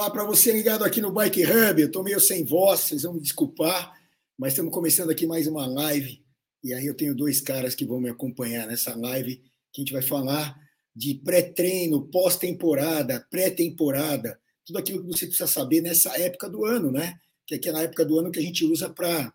[0.00, 1.78] Olá para você ligado aqui no Bike Hub.
[1.78, 3.92] Eu estou meio sem voz, vocês vão me desculpar,
[4.38, 6.24] mas estamos começando aqui mais uma live.
[6.64, 9.36] E aí eu tenho dois caras que vão me acompanhar nessa live,
[9.70, 10.58] que a gente vai falar
[10.96, 17.20] de pré-treino, pós-temporada, pré-temporada, tudo aquilo que você precisa saber nessa época do ano, né?
[17.46, 19.30] Que é aquela época do ano que a gente usa para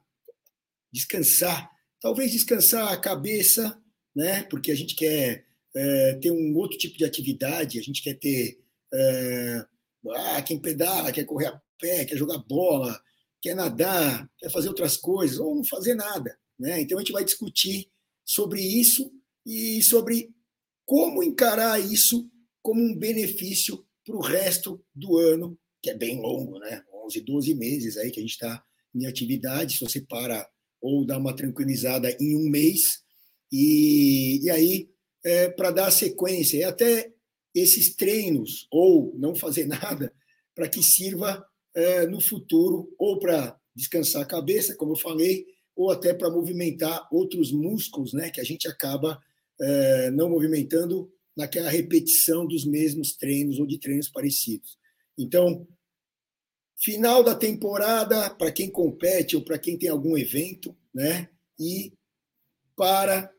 [0.92, 1.70] descansar.
[2.02, 3.80] Talvez descansar a cabeça,
[4.16, 4.42] né?
[4.50, 8.60] Porque a gente quer é, ter um outro tipo de atividade, a gente quer ter.
[8.92, 9.66] É,
[10.12, 13.00] ah, quem pedala, quer correr a pé, quer jogar bola,
[13.42, 16.38] quer nadar, quer fazer outras coisas, ou não fazer nada.
[16.60, 16.82] Né?
[16.82, 17.90] Então a gente vai discutir
[18.24, 19.12] sobre isso
[19.46, 20.34] e sobre
[20.86, 22.30] como encarar isso
[22.62, 26.84] como um benefício para o resto do ano, que é bem longo, né?
[27.04, 30.48] 11, 12 meses aí que a gente está em atividade, se você para
[30.82, 33.04] ou dá uma tranquilizada em um mês,
[33.52, 34.90] e, e aí,
[35.24, 37.12] é, para dar sequência, e até
[37.56, 40.14] esses treinos, ou não fazer nada,
[40.54, 45.46] para que sirva é, no futuro, ou para descansar a cabeça, como eu falei,
[45.76, 49.22] ou até para movimentar outros músculos, né, que a gente acaba
[49.60, 54.78] é, não movimentando naquela repetição dos mesmos treinos ou de treinos parecidos.
[55.18, 55.68] Então,
[56.78, 61.30] final da temporada, para quem compete ou para quem tem algum evento, né,
[61.60, 61.94] e
[62.76, 63.35] para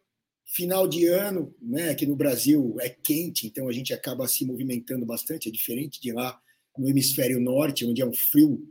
[0.46, 5.04] final de ano, né, aqui no Brasil é quente, então a gente acaba se movimentando
[5.04, 6.40] bastante, é diferente de lá
[6.78, 8.62] no hemisfério norte, onde é um frio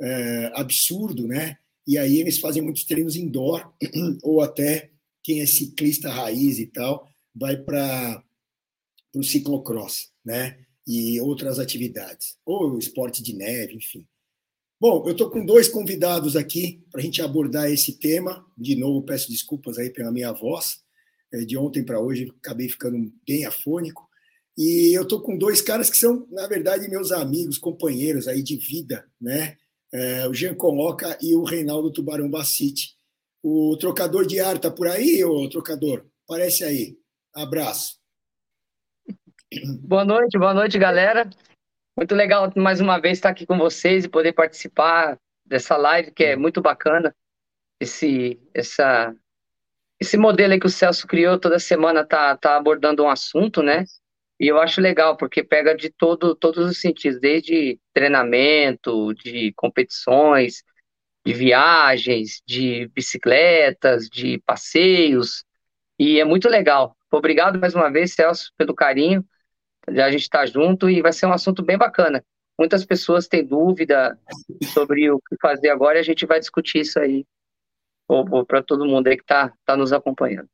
[0.00, 1.58] é, absurdo, né?
[1.86, 3.72] E aí eles fazem muitos treinos indoor,
[4.22, 4.90] ou até
[5.22, 8.22] quem é ciclista raiz e tal, vai para
[9.14, 10.58] o ciclocross, né?
[10.86, 14.06] E outras atividades, ou esporte de neve, enfim.
[14.80, 18.46] Bom, eu estou com dois convidados aqui para a gente abordar esse tema.
[18.56, 20.80] De novo, peço desculpas aí pela minha voz.
[21.32, 24.08] É, de ontem para hoje, acabei ficando bem afônico.
[24.56, 28.56] E eu estou com dois caras que são, na verdade, meus amigos, companheiros aí de
[28.56, 29.56] vida, né?
[29.92, 32.96] É, o Jean Coloca e o Reinaldo Tubarão Bacite.
[33.42, 36.06] O trocador de ar tá por aí, ô trocador?
[36.26, 36.98] Parece aí.
[37.34, 37.98] Abraço.
[39.80, 41.30] Boa noite, boa noite, galera.
[41.96, 46.24] Muito legal mais uma vez estar aqui com vocês e poder participar dessa live que
[46.24, 47.14] é muito bacana.
[47.80, 49.14] Esse, essa
[50.00, 53.84] esse modelo aí que o Celso criou toda semana tá, tá abordando um assunto, né?
[54.40, 60.62] E eu acho legal, porque pega de todo, todos os sentidos, desde treinamento, de competições,
[61.26, 65.44] de viagens, de bicicletas, de passeios,
[65.98, 66.96] e é muito legal.
[67.10, 69.24] Obrigado mais uma vez, Celso, pelo carinho.
[69.88, 72.24] A gente está junto e vai ser um assunto bem bacana.
[72.56, 74.16] Muitas pessoas têm dúvida
[74.72, 77.26] sobre o que fazer agora e a gente vai discutir isso aí
[78.46, 80.48] para todo mundo aí que está tá nos acompanhando.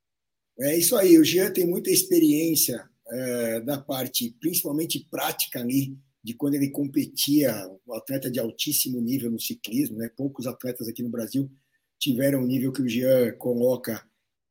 [0.60, 6.34] É isso aí, o Jean tem muita experiência é, da parte, principalmente prática ali, de
[6.34, 7.52] quando ele competia,
[7.86, 10.08] um atleta de altíssimo nível no ciclismo, né?
[10.16, 11.50] poucos atletas aqui no Brasil
[11.98, 14.02] tiveram o nível que o Jean coloca,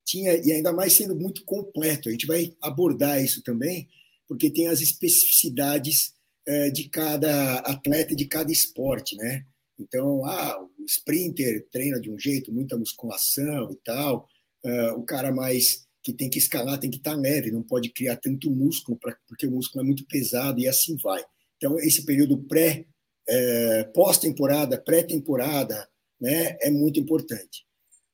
[0.05, 2.09] tinha, e ainda mais sendo muito completo.
[2.09, 3.87] A gente vai abordar isso também,
[4.27, 6.13] porque tem as especificidades
[6.45, 9.45] é, de cada atleta, de cada esporte, né?
[9.79, 14.27] Então, ah, sprinter treina de um jeito, muita musculação e tal.
[14.63, 18.17] Uh, o cara mais que tem que escalar tem que estar leve, não pode criar
[18.17, 21.23] tanto músculo, pra, porque o músculo é muito pesado e assim vai.
[21.57, 22.85] Então, esse período pré,
[23.27, 25.87] é, pós-temporada, pré-temporada,
[26.19, 27.65] né, é muito importante.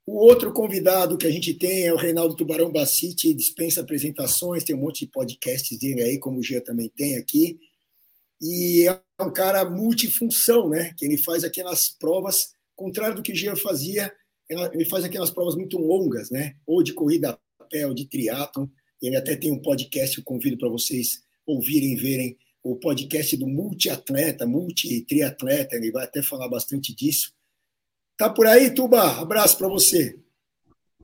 [0.06, 4.75] O outro convidado que a gente tem é o Reinaldo Tubarão Bacite, dispensa apresentações, tem
[4.75, 7.60] um monte de podcasts dele aí, como o Gia também tem aqui
[8.42, 10.94] e é um cara multifunção, né?
[10.98, 14.10] Que ele faz aquelas provas, contrário do que Jean fazia,
[14.50, 16.56] ele faz aquelas provas muito longas, né?
[16.66, 18.68] Ou de corrida a pé, ou de triatlon.
[19.02, 24.46] Ele até tem um podcast, eu convido para vocês ouvirem, verem o podcast do multiatleta,
[24.46, 27.34] multi-triatleta, ele vai até falar bastante disso.
[28.18, 29.20] Tá por aí, Tuba?
[29.20, 30.18] Abraço para você.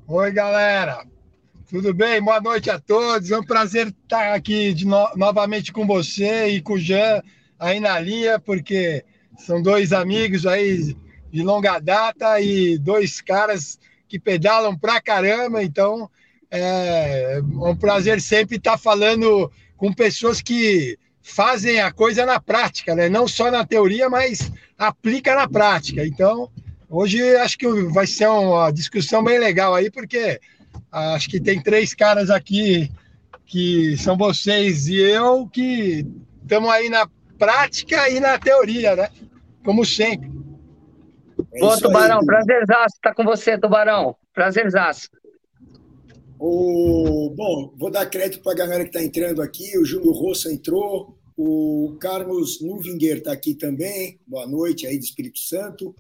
[0.08, 1.06] Oi, galera.
[1.70, 2.22] Tudo bem?
[2.22, 3.32] Boa noite a todos.
[3.32, 5.10] É um prazer estar aqui de no...
[5.16, 7.22] novamente com você e com o Jean
[7.58, 9.04] aí na linha, porque
[9.38, 10.96] são dois amigos aí
[11.36, 13.78] de longa data e dois caras
[14.08, 15.64] que pedalam pra caramba.
[15.64, 16.10] Então
[16.50, 23.10] é um prazer sempre estar falando com pessoas que fazem a coisa na prática, né?
[23.10, 26.06] Não só na teoria, mas aplica na prática.
[26.06, 26.50] Então
[26.90, 30.40] Hoje acho que vai ser uma discussão bem legal aí, porque
[30.92, 32.92] acho que tem três caras aqui
[33.46, 36.06] que são vocês e eu que
[36.42, 37.08] estamos aí na
[37.38, 39.10] prática e na teoria, né?
[39.64, 40.32] Como sempre.
[41.54, 42.26] É Boa, Tubarão, aí.
[42.26, 44.16] prazerzaço estar tá com você, Tubarão.
[44.34, 45.10] Prazerzaço.
[46.40, 49.78] O, bom, vou dar crédito para a galera que está entrando aqui.
[49.78, 54.20] O Júlio Rossa entrou, o Carlos Nuvinger está aqui também.
[54.28, 55.96] Boa noite aí do Espírito Santo.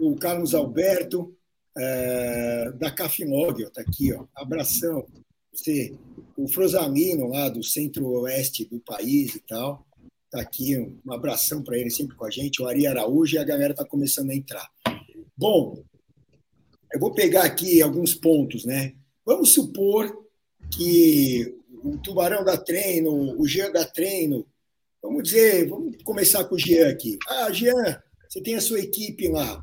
[0.00, 1.34] O Carlos Alberto,
[1.76, 4.12] é, da Cafimóvel, está aqui.
[4.12, 4.24] Ó.
[4.34, 5.06] Abração.
[5.52, 5.94] Você,
[6.36, 9.86] o Frosalino, lá do centro-oeste do país e tal,
[10.26, 10.76] está aqui.
[10.78, 12.60] Um abração para ele sempre com a gente.
[12.60, 14.68] O Ari Araújo e a galera está começando a entrar.
[15.36, 15.82] Bom,
[16.92, 18.94] eu vou pegar aqui alguns pontos, né?
[19.24, 20.24] Vamos supor
[20.70, 24.46] que o Tubarão dá treino, o Jean dá treino.
[25.02, 27.18] Vamos dizer, vamos começar com o Jean aqui.
[27.28, 29.62] Ah, Jean, você tem a sua equipe lá.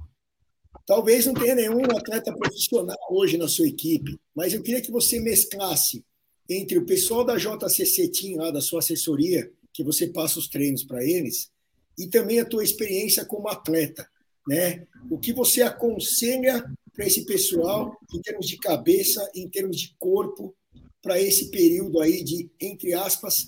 [0.86, 5.20] Talvez não tenha nenhum atleta profissional hoje na sua equipe, mas eu queria que você
[5.20, 6.04] mesclasse
[6.50, 10.84] entre o pessoal da JCC Team, lá da sua assessoria, que você passa os treinos
[10.84, 11.52] para eles,
[11.98, 14.08] e também a tua experiência como atleta.
[14.48, 14.86] Né?
[15.10, 20.56] O que você aconselha para esse pessoal em termos de cabeça, em termos de corpo,
[21.02, 23.48] para esse período aí de, entre aspas,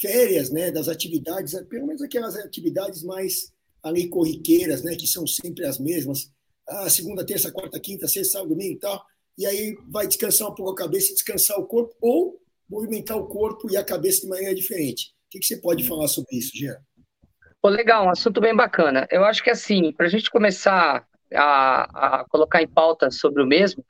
[0.00, 3.52] férias né, das atividades, pelo menos aquelas atividades mais
[3.82, 6.30] ali corriqueiras, né, que são sempre as mesmas,
[6.68, 9.04] ah, segunda, terça, quarta, quinta, sexta, sábado, domingo e tal,
[9.38, 13.70] e aí vai descansar um pouco a cabeça descansar o corpo, ou movimentar o corpo
[13.70, 15.14] e a cabeça de maneira diferente.
[15.36, 16.76] Que, que você pode falar sobre isso, Jean?
[17.64, 19.08] Legal, um assunto bem bacana.
[19.10, 21.04] Eu acho que assim, para a gente começar
[21.34, 23.84] a, a colocar em pauta sobre o mesmo,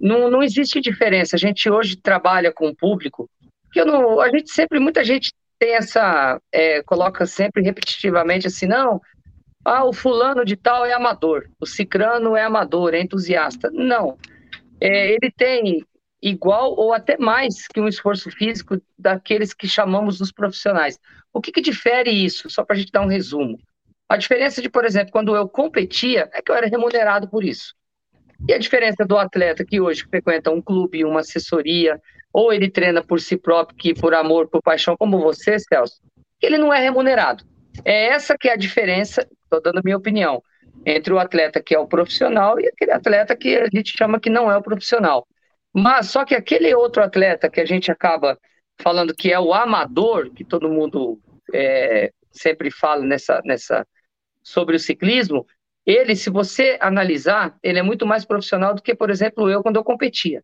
[0.00, 1.36] não, não existe diferença.
[1.36, 3.30] A gente hoje trabalha com o público,
[3.72, 8.66] que eu não, a gente sempre, muita gente tem essa, é, coloca sempre repetitivamente assim,
[8.66, 9.00] não,
[9.64, 13.70] ah, o fulano de tal é amador, o cicrano é amador, é entusiasta.
[13.70, 14.18] Não,
[14.80, 15.86] é, ele tem
[16.22, 20.98] igual ou até mais que um esforço físico daqueles que chamamos dos profissionais.
[21.32, 22.50] O que, que difere isso?
[22.50, 23.58] Só para a gente dar um resumo.
[24.08, 27.74] A diferença de, por exemplo, quando eu competia, é que eu era remunerado por isso.
[28.48, 32.00] E a diferença do atleta que hoje frequenta um clube, uma assessoria,
[32.32, 36.00] ou ele treina por si próprio, que por amor, por paixão, como você, Celso,
[36.40, 37.44] ele não é remunerado.
[37.84, 40.42] É essa que é a diferença, estou dando minha opinião,
[40.84, 44.30] entre o atleta que é o profissional e aquele atleta que a gente chama que
[44.30, 45.26] não é o profissional.
[45.72, 48.38] Mas só que aquele outro atleta que a gente acaba
[48.80, 51.20] falando que é o amador, que todo mundo
[51.52, 53.86] é, sempre fala nessa, nessa
[54.42, 55.46] sobre o ciclismo,
[55.84, 59.76] ele, se você analisar, ele é muito mais profissional do que, por exemplo, eu quando
[59.76, 60.42] eu competia.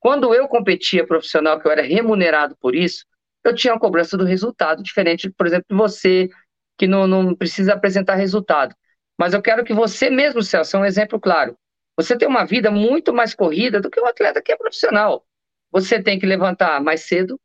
[0.00, 3.06] Quando eu competia profissional, que eu era remunerado por isso,
[3.42, 6.28] eu tinha uma cobrança do resultado, diferente, por exemplo, de você,
[6.76, 8.74] que não, não precisa apresentar resultado.
[9.18, 11.56] Mas eu quero que você mesmo, Celso, é um exemplo claro.
[11.96, 15.24] Você tem uma vida muito mais corrida do que um atleta que é profissional.
[15.70, 17.40] Você tem que levantar mais cedo,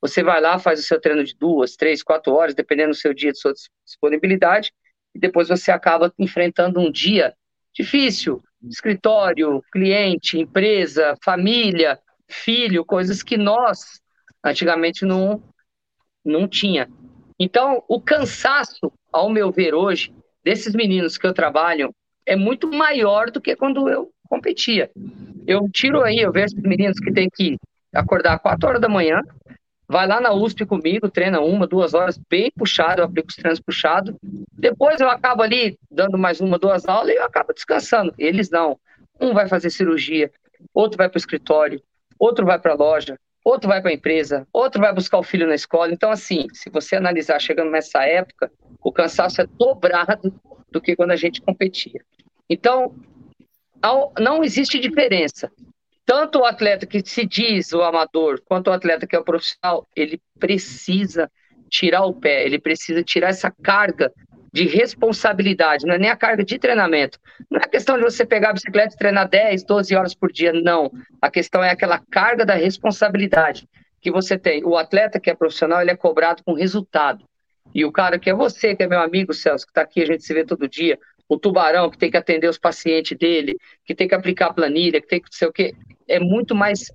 [0.00, 3.14] você vai lá, faz o seu treino de duas, três, quatro horas, dependendo do seu
[3.14, 3.52] dia, de sua
[3.84, 4.72] disponibilidade,
[5.14, 7.34] e depois você acaba enfrentando um dia
[7.72, 14.00] difícil, escritório, cliente, empresa, família, filho, coisas que nós
[14.44, 15.42] antigamente não
[16.24, 16.88] não tinha.
[17.38, 21.92] Então, o cansaço, ao meu ver hoje, desses meninos que eu trabalho
[22.26, 24.90] é muito maior do que quando eu competia.
[25.46, 27.56] Eu tiro aí, eu vejo meninos que têm que
[27.92, 29.20] acordar 4 horas da manhã,
[29.88, 33.60] vai lá na USP comigo, treina uma, duas horas, bem puxado, eu aplico os treinos
[33.60, 34.14] puxados.
[34.52, 38.14] Depois eu acabo ali dando mais uma, duas aulas e eu acabo descansando.
[38.16, 38.78] Eles não.
[39.20, 40.30] Um vai fazer cirurgia,
[40.72, 41.82] outro vai para o escritório,
[42.18, 45.46] outro vai para a loja, outro vai para a empresa, outro vai buscar o filho
[45.46, 45.92] na escola.
[45.92, 48.50] Então, assim, se você analisar chegando nessa época,
[48.82, 50.32] o cansaço é dobrado
[50.72, 52.00] do que quando a gente competia.
[52.50, 52.94] Então,
[54.18, 55.50] não existe diferença
[56.04, 59.86] tanto o atleta que se diz o amador, quanto o atleta que é o profissional,
[59.94, 61.30] ele precisa
[61.70, 64.12] tirar o pé, ele precisa tirar essa carga
[64.52, 67.18] de responsabilidade, não é nem a carga de treinamento.
[67.50, 70.52] Não é questão de você pegar a bicicleta e treinar 10, 12 horas por dia,
[70.52, 70.90] não.
[71.22, 73.66] A questão é aquela carga da responsabilidade
[73.98, 74.62] que você tem.
[74.64, 77.24] O atleta que é profissional, ele é cobrado com resultado.
[77.74, 80.06] E o cara que é você, que é meu amigo Celso, que está aqui, a
[80.06, 80.98] gente se vê todo dia,
[81.28, 85.00] o tubarão que tem que atender os pacientes dele, que tem que aplicar a planilha,
[85.00, 85.74] que tem que não sei o quê,
[86.06, 86.92] é muito mais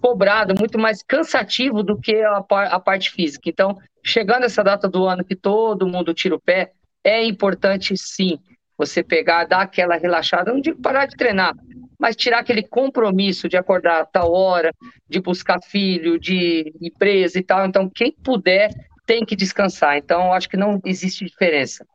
[0.00, 3.48] cobrado, muito mais cansativo do que a, a parte física.
[3.48, 6.72] Então, chegando essa data do ano que todo mundo tira o pé,
[7.04, 8.38] é importante sim
[8.76, 11.54] você pegar, dar aquela relaxada, não digo parar de treinar,
[11.98, 14.74] mas tirar aquele compromisso de acordar a tal hora,
[15.08, 17.64] de buscar filho, de empresa e tal.
[17.64, 18.70] Então, quem puder
[19.06, 19.96] tem que descansar.
[19.96, 21.86] Então, acho que não existe diferença.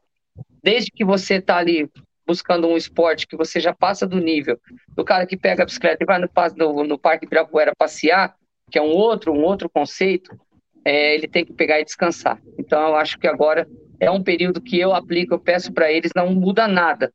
[0.64, 1.90] Desde que você está ali
[2.26, 4.60] buscando um esporte que você já passa do nível
[4.90, 8.36] do cara que pega a bicicleta e vai no, no, no Parque Ibirapuera passear,
[8.70, 10.38] que é um outro, um outro conceito,
[10.84, 12.42] é, ele tem que pegar e descansar.
[12.58, 13.68] Então, eu acho que agora
[14.00, 17.14] é um período que eu aplico, eu peço para eles, não muda nada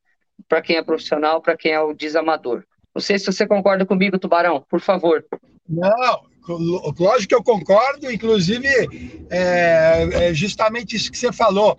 [0.48, 2.64] para quem é profissional, para quem é o desamador.
[2.94, 5.24] Não sei se você concorda comigo, Tubarão, por favor.
[5.68, 8.68] Não, lógico que eu concordo, inclusive
[9.30, 11.78] é, é justamente isso que você falou.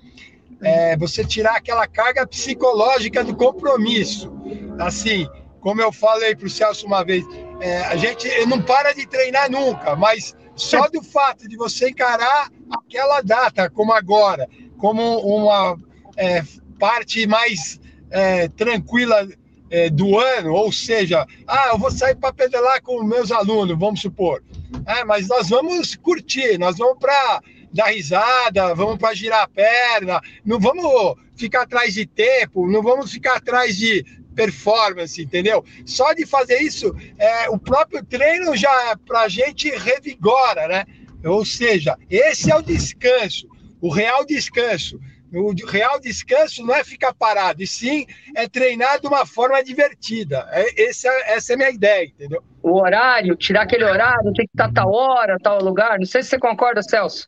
[0.62, 4.32] É, você tirar aquela carga psicológica do compromisso.
[4.80, 5.28] Assim,
[5.60, 7.26] como eu falei para o Celso uma vez,
[7.60, 12.50] é, a gente não para de treinar nunca, mas só do fato de você encarar
[12.72, 15.78] aquela data, como agora, como uma
[16.16, 16.44] é,
[16.80, 17.80] parte mais
[18.10, 19.28] é, tranquila
[19.74, 24.02] é, do ano, ou seja, ah, eu vou sair para pedalar com meus alunos, vamos
[24.02, 24.44] supor.
[24.86, 27.42] É, mas nós vamos curtir, nós vamos para
[27.74, 33.12] dar risada, vamos para girar a perna, não vamos ficar atrás de tempo, não vamos
[33.12, 35.66] ficar atrás de performance, entendeu?
[35.88, 40.86] Só de fazer isso, é, o próprio treino já para a gente revigora, né?
[41.26, 43.48] Ou seja, esse é o descanso,
[43.82, 45.00] o real descanso.
[45.34, 50.48] O real descanso não é ficar parado, e sim é treinar de uma forma divertida.
[50.52, 52.44] É, esse é, essa é a minha ideia, entendeu?
[52.62, 55.98] O horário, tirar aquele horário, tem que estar tal hora, tal lugar.
[55.98, 57.28] Não sei se você concorda, Celso.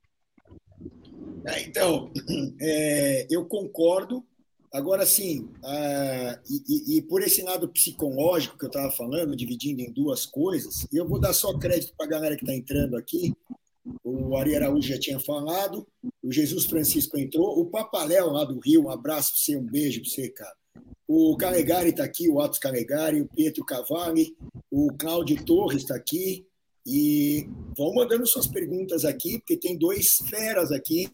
[1.48, 2.12] É, então,
[2.62, 4.24] é, eu concordo.
[4.74, 5.50] Agora, sim,
[6.50, 10.86] e, e, e, por esse lado psicológico que eu estava falando, dividindo em duas coisas,
[10.92, 13.34] eu vou dar só crédito para a galera que está entrando aqui.
[14.04, 15.88] O Ari Araújo já tinha falado,
[16.24, 20.10] o Jesus Francisco entrou, o Papaléu lá do Rio, um abraço você, um beijo para
[20.10, 20.56] você, cara.
[21.08, 24.36] O Calegari está aqui, o Atos Calegari, o Pietro Cavalli,
[24.72, 26.46] o Cláudio Torres está aqui.
[26.88, 31.10] E vão mandando suas perguntas aqui, porque tem dois feras aqui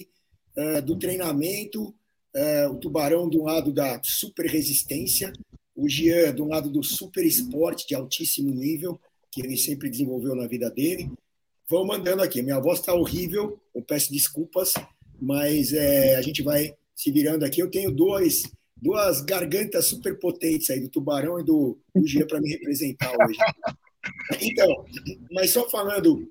[0.58, 1.94] uh, do treinamento.
[2.34, 5.34] Uh, o Tubarão do lado da super resistência,
[5.76, 9.00] o Jean do lado do super esporte de altíssimo nível,
[9.30, 11.12] que ele sempre desenvolveu na vida dele.
[11.72, 12.42] Vão mandando aqui.
[12.42, 14.74] Minha voz está horrível, eu peço desculpas,
[15.22, 17.62] mas é, a gente vai se virando aqui.
[17.62, 18.44] Eu tenho dois,
[18.76, 23.40] duas gargantas super potentes aí, do Tubarão e do, do Gia, para me representar hoje.
[24.42, 24.84] Então,
[25.32, 26.28] mas só falando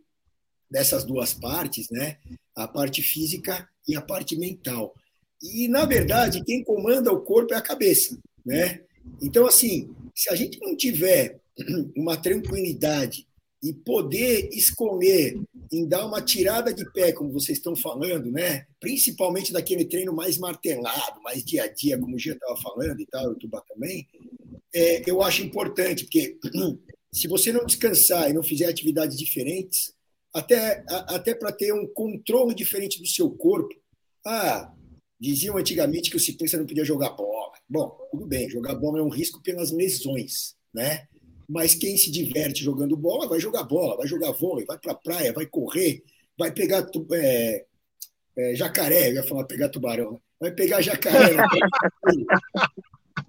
[0.69, 2.19] dessas duas partes, né?
[2.57, 4.93] A parte física e a parte mental.
[5.41, 8.81] E, na verdade, quem comanda o corpo é a cabeça, né?
[9.23, 11.39] Então, assim, se a gente não tiver
[11.97, 13.25] uma tranquilidade
[13.63, 15.39] e poder escolher
[15.71, 18.67] em dar uma tirada de pé, como vocês estão falando, né?
[18.81, 23.07] Principalmente daquele treino mais martelado, mais dia a dia, como o Gia estava falando e
[23.07, 24.09] tal, o Tuba também,
[24.75, 26.39] é, eu acho importante, porque
[27.13, 29.93] se você não descansar e não fizer atividades diferentes,
[30.33, 33.75] até, até para ter um controle diferente do seu corpo.
[34.25, 34.73] Ah,
[35.19, 37.53] diziam antigamente que o ciclista não podia jogar bola.
[37.69, 41.09] Bom, tudo bem, jogar bola é um risco pelas lesões, né?
[41.51, 44.95] Mas quem se diverte jogando bola vai jogar bola, vai jogar vôlei, vai para a
[44.95, 46.01] praia, vai correr,
[46.39, 47.65] vai pegar é,
[48.37, 50.19] é, jacaré, eu ia falar pegar tubarão, né?
[50.39, 51.49] vai pegar jacaré, vai,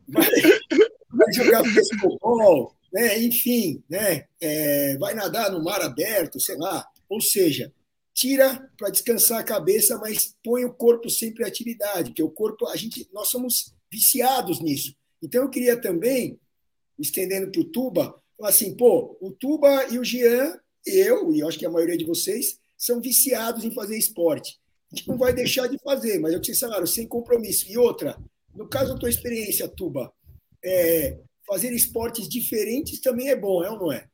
[1.09, 3.17] vai jogar futebol, né?
[3.17, 4.27] enfim, né?
[4.39, 6.85] É, vai nadar no mar aberto, sei lá.
[7.09, 7.73] Ou seja,
[8.13, 12.67] tira para descansar a cabeça, mas põe o corpo sempre em atividade, porque o corpo,
[12.67, 14.95] a gente, nós somos viciados nisso.
[15.23, 16.39] Então eu queria também
[17.01, 21.59] estendendo para o Tuba, assim, pô, o Tuba e o Jean, eu, e eu acho
[21.59, 24.59] que a maioria de vocês, são viciados em fazer esporte.
[24.91, 27.65] A gente não vai deixar de fazer, mas é o que vocês falaram, sem compromisso.
[27.69, 28.17] E outra,
[28.55, 30.11] no caso da tua experiência, Tuba,
[30.63, 31.17] é,
[31.47, 34.05] fazer esportes diferentes também é bom, é ou não é?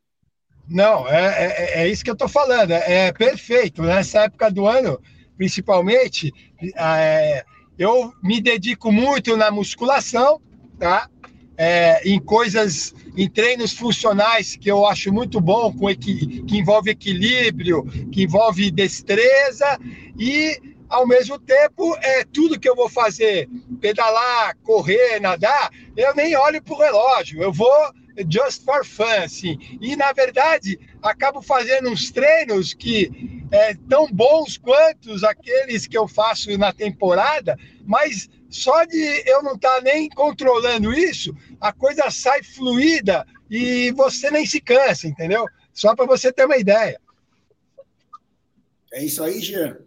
[0.69, 3.81] Não, é, é, é isso que eu estou falando, é, é, perfeito.
[3.81, 4.99] Nessa época do ano,
[5.37, 6.31] principalmente,
[6.75, 7.45] é,
[7.77, 10.41] eu me dedico muito na musculação,
[10.77, 11.09] tá?
[11.57, 17.83] É, em coisas, em treinos funcionais que eu acho muito bom, com que envolve equilíbrio,
[18.11, 19.79] que envolve destreza
[20.17, 23.49] e ao mesmo tempo é tudo que eu vou fazer,
[23.81, 27.91] pedalar, correr, nadar, eu nem olho para o relógio, eu vou
[28.29, 29.57] just for fun, assim.
[29.81, 36.07] E na verdade acabo fazendo uns treinos que é tão bons quanto aqueles que eu
[36.07, 42.09] faço na temporada, mas só de eu não estar tá nem controlando isso, a coisa
[42.09, 45.45] sai fluida e você nem se cansa, entendeu?
[45.73, 46.99] Só para você ter uma ideia.
[48.91, 49.77] É isso aí, Jean.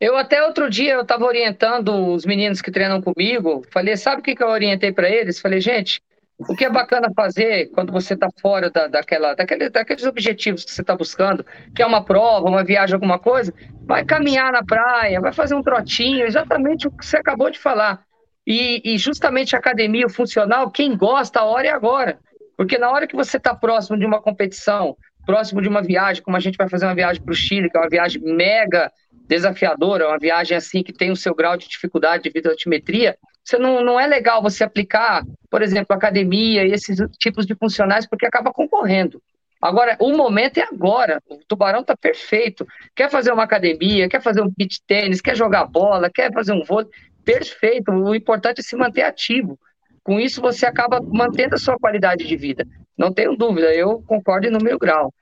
[0.00, 3.62] Eu até outro dia eu estava orientando os meninos que treinam comigo.
[3.70, 5.38] Falei, sabe o que, que eu orientei para eles?
[5.38, 6.02] Falei, gente,
[6.48, 10.70] o que é bacana fazer quando você está fora da, daquela, daquele, daqueles objetivos que
[10.70, 11.44] você está buscando,
[11.74, 15.62] que é uma prova, uma viagem, alguma coisa, vai caminhar na praia, vai fazer um
[15.62, 18.02] trotinho, exatamente o que você acabou de falar.
[18.50, 22.18] E, e justamente a academia, o funcional, quem gosta, a hora é agora.
[22.56, 26.36] Porque na hora que você está próximo de uma competição, próximo de uma viagem, como
[26.36, 28.90] a gente vai fazer uma viagem para o Chile, que é uma viagem mega
[29.28, 33.56] desafiadora, uma viagem assim que tem o seu grau de dificuldade devido à altimetria, você
[33.56, 38.26] não, não é legal você aplicar, por exemplo, academia e esses tipos de funcionais, porque
[38.26, 39.22] acaba concorrendo.
[39.62, 41.22] Agora, o momento é agora.
[41.28, 42.66] O Tubarão está perfeito.
[42.96, 46.64] Quer fazer uma academia, quer fazer um beach tênis, quer jogar bola, quer fazer um
[46.64, 46.88] vôlei.
[47.24, 47.90] Perfeito.
[47.90, 49.58] O importante é se manter ativo.
[50.02, 52.66] Com isso, você acaba mantendo a sua qualidade de vida.
[52.96, 55.12] Não tenho dúvida, eu concordo no meu grau.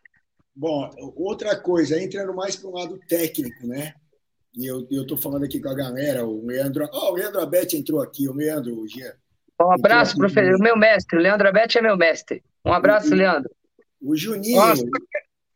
[0.55, 3.95] Bom, outra coisa, entrando mais para o lado técnico, né?
[4.57, 6.89] E eu estou falando aqui com a galera, o Leandro.
[6.93, 9.13] Oh, o Leandro Abete entrou aqui, o Leandro, o Jean.
[9.61, 10.59] Um abraço, professor.
[10.59, 12.43] Meu mestre, o Leandro Abete é meu mestre.
[12.65, 13.51] Um abraço, Leandro.
[14.01, 14.57] O Juninho.
[14.57, 14.85] Nossa,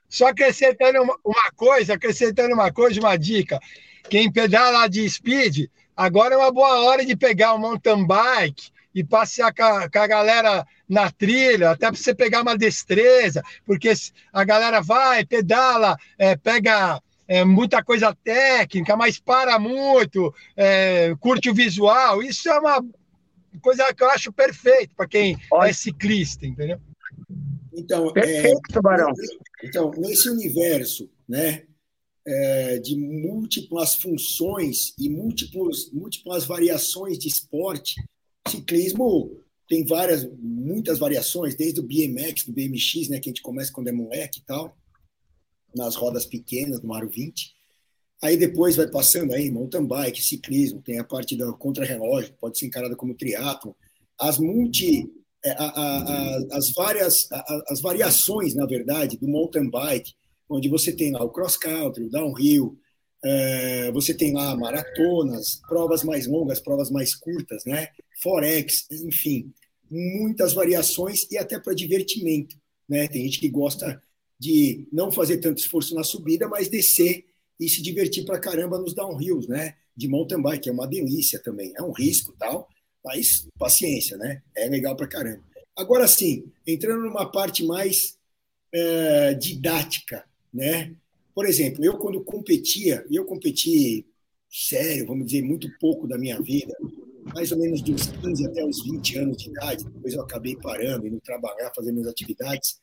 [0.09, 3.59] só acrescentando uma coisa, acrescentando uma coisa, uma dica.
[4.09, 9.03] Quem pedala de speed, agora é uma boa hora de pegar o mountain bike e
[9.03, 13.93] passear com a, com a galera na trilha, até para você pegar uma destreza, porque
[14.33, 21.49] a galera vai, pedala, é, pega é, muita coisa técnica, mas para muito, é, curte
[21.49, 22.23] o visual.
[22.23, 22.85] Isso é uma
[23.63, 26.79] coisa que eu acho perfeito para quem é ciclista, entendeu?
[27.75, 29.13] Então, é, Perfeito, é, Tubarão.
[29.65, 31.63] Então, nesse universo né,
[32.27, 37.95] é, de múltiplas funções e múltiplos, múltiplas variações de esporte,
[38.49, 39.31] ciclismo
[39.69, 43.89] tem várias, muitas variações, desde o BMX, do BMX, né, que a gente começa quando
[43.89, 44.77] é moleque e tal,
[45.75, 47.55] nas rodas pequenas, no aro 20.
[48.23, 52.67] Aí depois vai passando aí mountain bike, ciclismo, tem a parte da contra-relógio, pode ser
[52.67, 53.75] encarada como triatlo,
[54.19, 55.11] as multi
[55.45, 57.29] é, a, a, as várias
[57.69, 60.13] as variações, na verdade, do mountain bike,
[60.53, 62.79] onde você tem lá o cross country, o downhill,
[63.25, 67.89] é, você tem lá maratonas, provas mais longas, provas mais curtas, né?
[68.21, 69.53] Forex, enfim,
[69.91, 72.57] muitas variações e até para divertimento,
[72.89, 73.07] né?
[73.09, 74.03] Tem gente que gosta
[74.39, 77.25] de não fazer tanto esforço na subida, mas descer
[77.61, 79.77] e se divertir para caramba nos downhills, né?
[79.97, 82.69] De mountain bike, é uma delícia também, é um risco tal,
[83.05, 84.43] mas paciência, né?
[84.57, 85.45] É legal pra caramba.
[85.77, 88.19] Agora sim, entrando numa parte mais
[88.75, 90.95] é, didática, né?
[91.35, 94.07] Por exemplo, eu quando competia, eu competi
[94.51, 96.77] sério, vamos dizer, muito pouco da minha vida,
[97.35, 101.07] mais ou menos dos 15 até os 20 anos de idade, depois eu acabei parando,
[101.07, 102.79] indo trabalhar, fazer minhas atividades,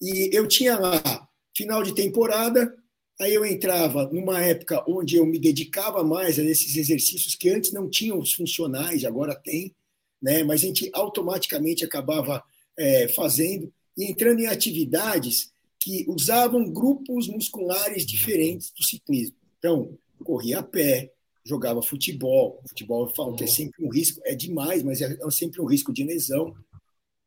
[0.00, 2.72] e eu tinha lá, final de temporada,
[3.20, 7.70] Aí eu entrava numa época onde eu me dedicava mais a esses exercícios que antes
[7.70, 9.74] não tinham os funcionais, agora tem,
[10.22, 10.42] né?
[10.42, 12.42] mas a gente automaticamente acabava
[12.78, 19.36] é, fazendo e entrando em atividades que usavam grupos musculares diferentes do ciclismo.
[19.58, 21.12] Então, corria a pé,
[21.44, 22.62] jogava futebol.
[22.68, 25.66] Futebol, eu falo que é sempre um risco, é demais, mas é, é sempre um
[25.66, 26.54] risco de lesão.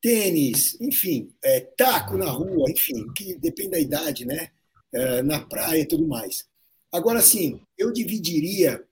[0.02, 4.50] Tênis, enfim, é, taco na rua, enfim, que depende da idade, né?
[4.94, 6.46] É, na praia e tudo mais.
[6.92, 8.86] Agora, sim, eu dividiria,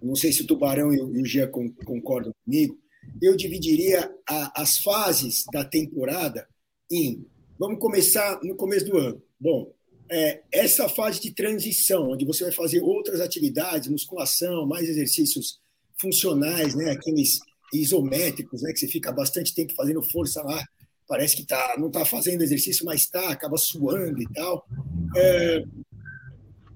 [0.00, 2.78] não sei se o Tubarão e o Gia concordam comigo,
[3.20, 6.46] eu dividiria a, as fases da temporada
[6.90, 7.26] em.
[7.60, 9.22] Vamos começar no começo do ano.
[9.38, 9.70] Bom,
[10.10, 15.60] é, essa fase de transição, onde você vai fazer outras atividades, musculação, mais exercícios
[16.00, 17.38] funcionais, né, aqueles
[17.70, 20.64] isométricos, né, que você fica bastante tempo fazendo força lá
[21.06, 24.64] parece que tá, não está fazendo exercício, mas está, acaba suando e tal,
[25.16, 25.64] é,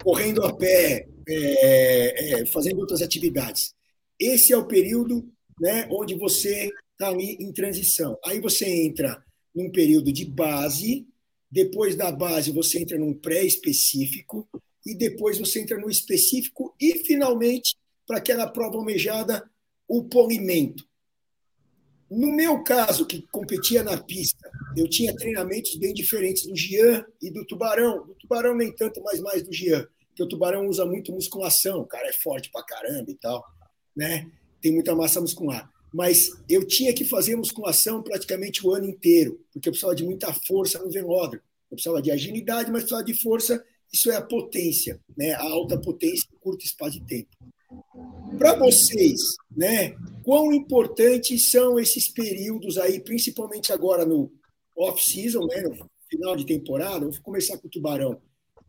[0.03, 3.73] correndo a pé, é, é, fazendo outras atividades.
[4.19, 5.25] Esse é o período
[5.61, 8.19] né, onde você está ali em transição.
[8.25, 9.23] Aí você entra
[9.55, 11.07] num período de base,
[11.51, 14.49] depois da base você entra num pré-específico,
[14.85, 19.49] e depois você entra no específico, e finalmente, para aquela prova almejada,
[19.89, 20.87] o polimento.
[22.11, 27.31] No meu caso, que competia na pista, eu tinha treinamentos bem diferentes do Gian e
[27.31, 28.07] do Tubarão.
[28.07, 31.87] Do Tubarão nem tanto, mas mais do Gian, porque o Tubarão usa muito musculação, o
[31.87, 33.45] cara é forte pra caramba e tal,
[33.97, 34.31] né?
[34.61, 35.71] Tem muita massa muscular.
[35.95, 40.35] Mas eu tinha que fazer musculação praticamente o ano inteiro, porque eu precisava de muita
[40.35, 41.41] força no velódromo.
[41.71, 43.65] Eu precisava de agilidade, mas precisava de força.
[43.93, 45.35] Isso é a potência, né?
[45.35, 47.29] A alta potência em curto espaço de tempo.
[48.37, 49.21] Para vocês,
[49.57, 54.33] né, quão importantes são esses períodos aí, principalmente agora no
[54.77, 57.07] off-season, né, no final de temporada?
[57.07, 58.21] Vou começar com o Tubarão.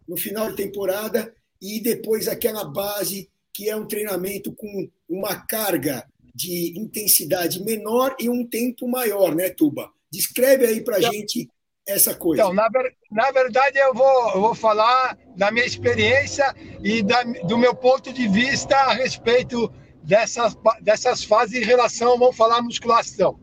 [0.07, 6.05] No final de temporada e depois aquela base que é um treinamento com uma carga
[6.35, 9.89] de intensidade menor e um tempo maior, né, Tuba?
[10.11, 11.49] Descreve aí para a gente
[11.87, 12.43] essa coisa?
[12.43, 12.67] Então, na,
[13.09, 18.11] na verdade, eu vou, eu vou falar da minha experiência e da, do meu ponto
[18.11, 19.71] de vista a respeito
[20.03, 23.39] dessas, dessas fases em relação, vamos falar, musculação.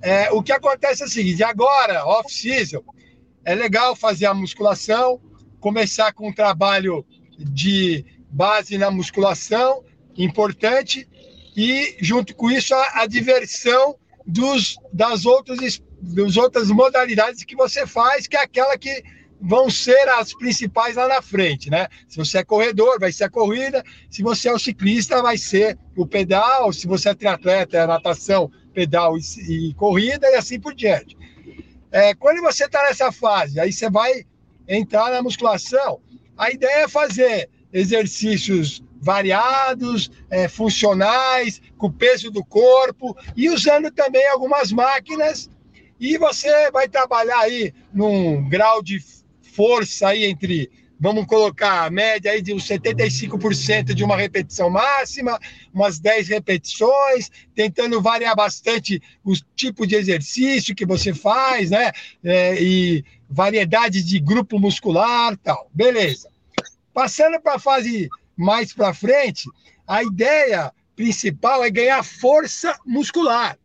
[0.00, 2.82] É, o que acontece é o seguinte: agora, off-season,
[3.44, 5.20] é legal fazer a musculação,
[5.60, 7.04] começar com um trabalho
[7.38, 9.84] de base na musculação,
[10.16, 11.06] importante,
[11.56, 17.86] e junto com isso a, a diversão dos, das outras, das outras modalidades que você
[17.86, 19.02] faz, que é aquela que
[19.40, 21.88] vão ser as principais lá na frente, né?
[22.06, 23.82] Se você é corredor, vai ser a corrida.
[24.10, 26.72] Se você é o ciclista, vai ser o pedal.
[26.72, 31.16] Se você é triatleta, é natação, pedal e, e corrida e assim por diante.
[31.90, 34.24] É, quando você está nessa fase, aí você vai
[34.68, 36.00] entrar na musculação.
[36.36, 43.90] A ideia é fazer exercícios variados, é, funcionais, com o peso do corpo e usando
[43.90, 45.48] também algumas máquinas.
[45.98, 49.02] E você vai trabalhar aí num grau de
[49.54, 55.38] força aí entre, vamos colocar a média aí de uns 75% de uma repetição máxima,
[55.72, 61.92] umas 10 repetições, tentando variar bastante o tipo de exercício que você faz, né?
[62.22, 65.70] É, e variedade de grupo muscular tal.
[65.72, 66.30] Beleza.
[66.92, 69.48] Passando para a fase mais para frente,
[69.86, 73.58] a ideia principal é ganhar força muscular.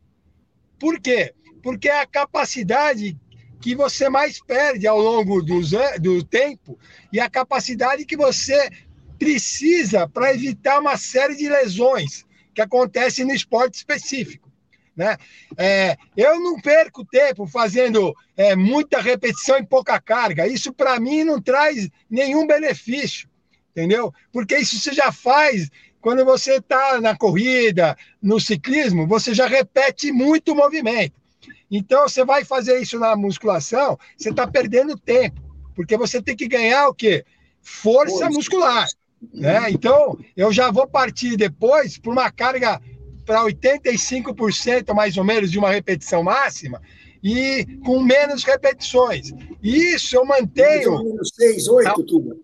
[0.80, 1.34] Por quê?
[1.62, 3.18] Porque é a capacidade
[3.62, 6.78] que você mais perde ao longo dos, do tempo
[7.12, 8.70] e a capacidade que você
[9.18, 14.45] precisa para evitar uma série de lesões que acontecem no esporte específico.
[14.96, 15.18] Né?
[15.58, 20.48] É, eu não perco tempo fazendo é, muita repetição e pouca carga.
[20.48, 23.28] Isso, para mim, não traz nenhum benefício,
[23.72, 24.14] entendeu?
[24.32, 30.12] Porque isso você já faz quando você está na corrida, no ciclismo, você já repete
[30.12, 31.16] muito o movimento.
[31.70, 35.42] Então, você vai fazer isso na musculação, você está perdendo tempo,
[35.76, 37.26] porque você tem que ganhar o quê?
[37.60, 38.88] Força, muscular.
[39.34, 39.72] Né?
[39.72, 42.80] Então, eu já vou partir depois por uma carga
[43.26, 46.82] para 85% mais ou menos de uma repetição máxima
[47.24, 49.32] e com menos repetições.
[49.62, 50.92] Isso eu mantenho.
[50.92, 52.44] Mais ou menos 6, 8, tudo.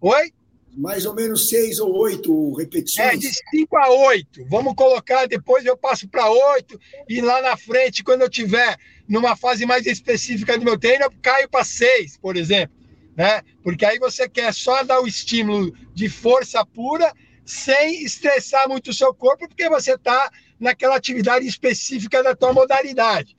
[0.00, 0.32] Oi?
[0.76, 3.14] mais ou menos seis ou oito repetições.
[3.14, 4.44] É, de cinco a oito.
[4.48, 8.76] Vamos colocar, depois eu passo para oito, e lá na frente, quando eu tiver
[9.08, 12.76] numa fase mais específica do meu treino, eu caio para seis, por exemplo.
[13.16, 13.40] Né?
[13.62, 17.10] Porque aí você quer só dar o estímulo de força pura,
[17.46, 23.36] sem estressar muito o seu corpo, porque você está naquela atividade específica da tua modalidade.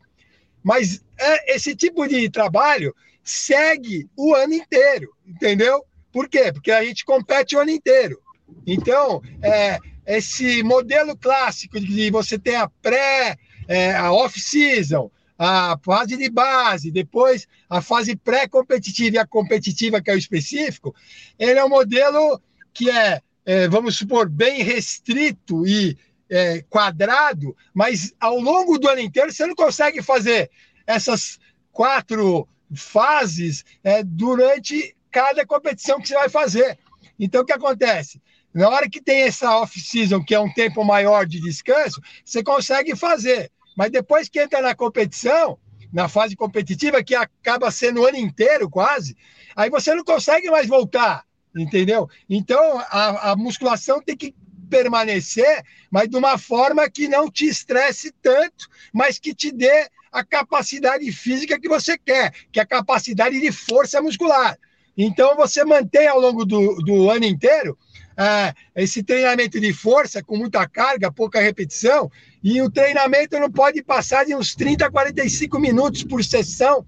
[0.64, 5.84] Mas é, esse tipo de trabalho segue o ano inteiro, entendeu?
[6.12, 6.52] Por quê?
[6.54, 8.20] Porque a gente compete o ano inteiro.
[8.66, 13.36] Então, é, esse modelo clássico de você ter a pré,
[13.68, 20.10] é, a off-season, a fase de base, depois a fase pré-competitiva e a competitiva, que
[20.10, 20.96] é o específico,
[21.38, 22.42] ele é um modelo
[22.74, 25.98] que é, é vamos supor, bem restrito e
[26.30, 30.52] é, quadrado, mas ao longo do ano inteiro você não consegue fazer
[30.86, 31.40] essas
[31.72, 36.78] quatro fases é, durante cada competição que você vai fazer.
[37.18, 38.22] Então, o que acontece?
[38.54, 42.98] Na hora que tem essa off-season, que é um tempo maior de descanso, você consegue
[42.98, 43.50] fazer.
[43.78, 45.58] Mas depois que entra na competição,
[45.94, 49.16] na fase competitiva, que acaba sendo o ano inteiro quase,
[49.56, 51.24] aí você não consegue mais voltar,
[51.58, 52.10] entendeu?
[52.30, 54.34] Então, a, a musculação tem que
[54.70, 60.24] permanecer, mas de uma forma que não te estresse tanto, mas que te dê a
[60.24, 64.58] capacidade física que você quer, que é a capacidade de força muscular.
[64.98, 67.78] Então, você mantém ao longo do, do ano inteiro
[68.18, 72.12] ah, esse treinamento de força com muita carga, pouca repetição,
[72.44, 76.84] e o treinamento não pode passar de uns 30 a 45 minutos por sessão.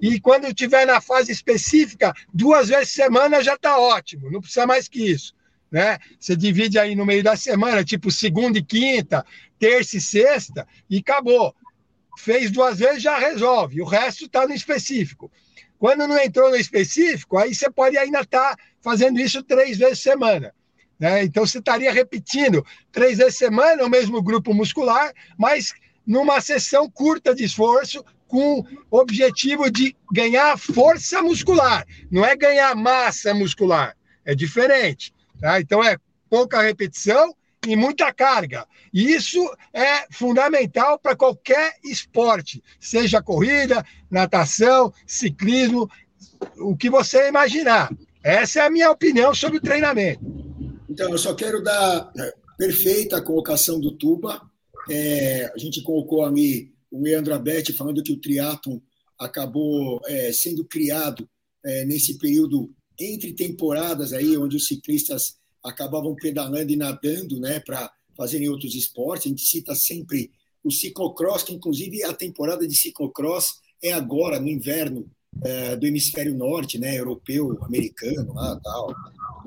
[0.00, 4.66] E quando estiver na fase específica, duas vezes por semana já está ótimo, não precisa
[4.66, 5.34] mais que isso.
[5.70, 5.98] Né?
[6.20, 9.24] Você divide aí no meio da semana, tipo segunda e quinta,
[9.58, 11.54] terça e sexta, e acabou.
[12.16, 13.82] Fez duas vezes, já resolve.
[13.82, 15.32] O resto está no específico.
[15.78, 19.98] Quando não entrou no específico, aí você pode ainda estar tá fazendo isso três vezes
[19.98, 20.54] semana.
[20.98, 21.24] Né?
[21.24, 25.74] Então você estaria repetindo três vezes semana o mesmo grupo muscular, mas
[26.06, 28.04] numa sessão curta de esforço,
[28.34, 35.14] com objetivo de ganhar força muscular, não é ganhar massa muscular, é diferente.
[35.40, 35.60] Tá?
[35.60, 35.96] Então é
[36.28, 37.32] pouca repetição
[37.64, 38.66] e muita carga.
[38.92, 39.38] E isso
[39.72, 45.88] é fundamental para qualquer esporte, seja corrida, natação, ciclismo,
[46.56, 47.88] o que você imaginar.
[48.20, 50.24] Essa é a minha opinião sobre o treinamento.
[50.90, 54.42] Então, eu só quero dar é, perfeita a colocação do Tuba.
[54.90, 58.78] É, a gente colocou ali o Leandro Abete falando que o triatlon
[59.18, 61.28] acabou é, sendo criado
[61.64, 67.90] é, nesse período entre temporadas aí, onde os ciclistas acabavam pedalando e nadando, né, para
[68.16, 69.26] fazerem outros esportes.
[69.26, 70.30] A gente cita sempre
[70.62, 75.10] o ciclocross, que inclusive a temporada de ciclocross é agora, no inverno
[75.42, 78.94] é, do hemisfério norte, né, europeu, americano, lá, tal,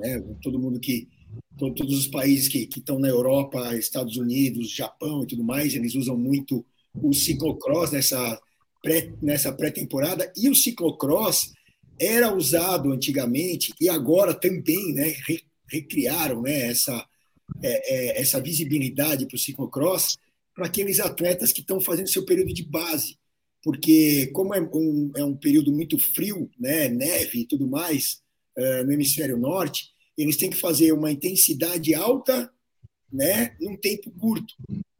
[0.00, 1.08] né, todo mundo que
[1.56, 5.94] todos os países que, que estão na Europa, Estados Unidos, Japão e tudo mais, eles
[5.94, 8.40] usam muito o ciclocross nessa
[8.82, 11.52] pré, nessa pré-temporada e o ciclocross
[12.00, 15.14] era usado antigamente e agora também, né,
[15.68, 17.04] recriaram, né, essa
[17.62, 20.16] é, é, essa visibilidade para o ciclocross
[20.54, 23.16] para aqueles atletas que estão fazendo seu período de base,
[23.62, 28.20] porque como é um, é um período muito frio, né, neve e tudo mais
[28.56, 32.50] uh, no hemisfério norte, eles têm que fazer uma intensidade alta,
[33.10, 34.54] né, num tempo curto.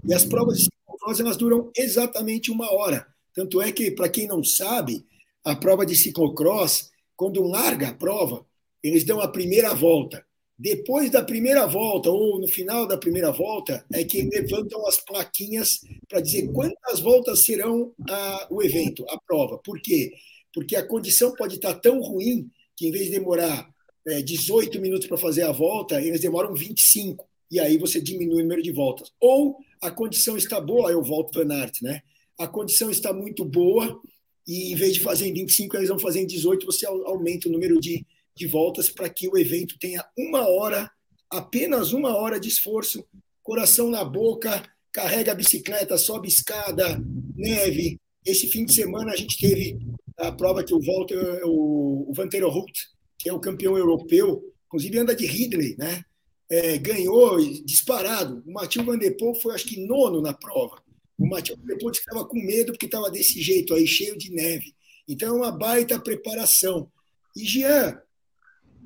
[0.05, 0.71] E as provas de
[1.09, 3.07] ciclocross elas duram exatamente uma hora.
[3.35, 5.07] Tanto é que, para quem não sabe,
[5.45, 8.45] a prova de ciclocross, quando larga a prova,
[8.83, 10.25] eles dão a primeira volta.
[10.59, 15.81] Depois da primeira volta, ou no final da primeira volta, é que levantam as plaquinhas
[16.09, 19.59] para dizer quantas voltas serão a, o evento, a prova.
[19.59, 20.13] Por quê?
[20.53, 23.71] Porque a condição pode estar tão ruim que, em vez de demorar
[24.07, 27.25] é, 18 minutos para fazer a volta, eles demoram 25.
[27.51, 29.13] E aí você diminui o número de voltas.
[29.21, 32.03] Ou a condição está boa, eu volto Van Aert, né?
[32.39, 34.01] A condição está muito boa,
[34.47, 37.53] e em vez de fazer em 25, eles vão fazer em 18, você aumenta o
[37.53, 38.07] número de
[38.39, 40.89] de voltas para que o evento tenha uma hora,
[41.29, 43.05] apenas uma hora de esforço,
[43.43, 44.63] coração na boca,
[44.93, 47.03] carrega a bicicleta, sobe escada,
[47.35, 48.01] neve.
[48.25, 49.77] Esse fim de semana a gente teve
[50.17, 52.73] a prova que o Walter, o, o Vantero Hut,
[53.19, 56.03] que é o campeão europeu, inclusive anda de Ridley, né?
[56.51, 58.43] É, ganhou disparado.
[58.47, 60.83] O Matheus Van Poel foi, acho que, nono na prova.
[61.19, 64.75] O Matheus Van Poel estava com medo porque estava desse jeito aí, cheio de neve.
[65.07, 66.91] Então, é uma baita preparação.
[67.37, 68.01] E, Jean,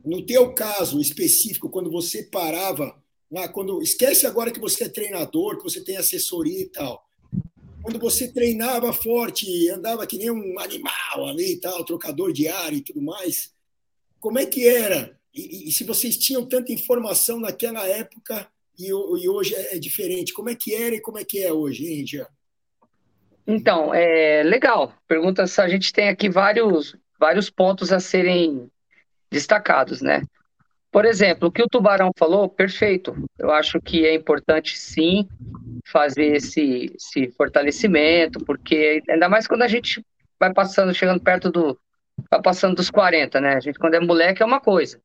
[0.04, 5.56] no teu caso específico, quando você parava, lá, quando esquece agora que você é treinador,
[5.56, 7.02] que você tem assessoria e tal.
[7.82, 12.72] Quando você treinava forte, andava que nem um animal ali e tal, trocador de ar
[12.72, 13.52] e tudo mais,
[14.20, 15.18] como é que era?
[15.34, 18.46] E, e se vocês tinham tanta informação naquela época
[18.78, 21.86] e, e, hoje é diferente, como é que era e como é que é hoje,
[21.86, 22.04] hein?
[23.46, 24.94] Então, é legal.
[25.08, 28.70] Pergunta se a gente tem aqui vários, vários pontos a serem
[29.30, 30.22] destacados, né?
[30.90, 33.16] Por exemplo, o que o Tubarão falou, perfeito.
[33.38, 35.26] Eu acho que é importante sim
[35.86, 40.04] fazer esse, esse fortalecimento, porque ainda mais quando a gente
[40.38, 41.78] vai passando, chegando perto do.
[42.30, 43.54] vai passando dos 40, né?
[43.54, 45.00] A gente, quando é moleque, é uma coisa.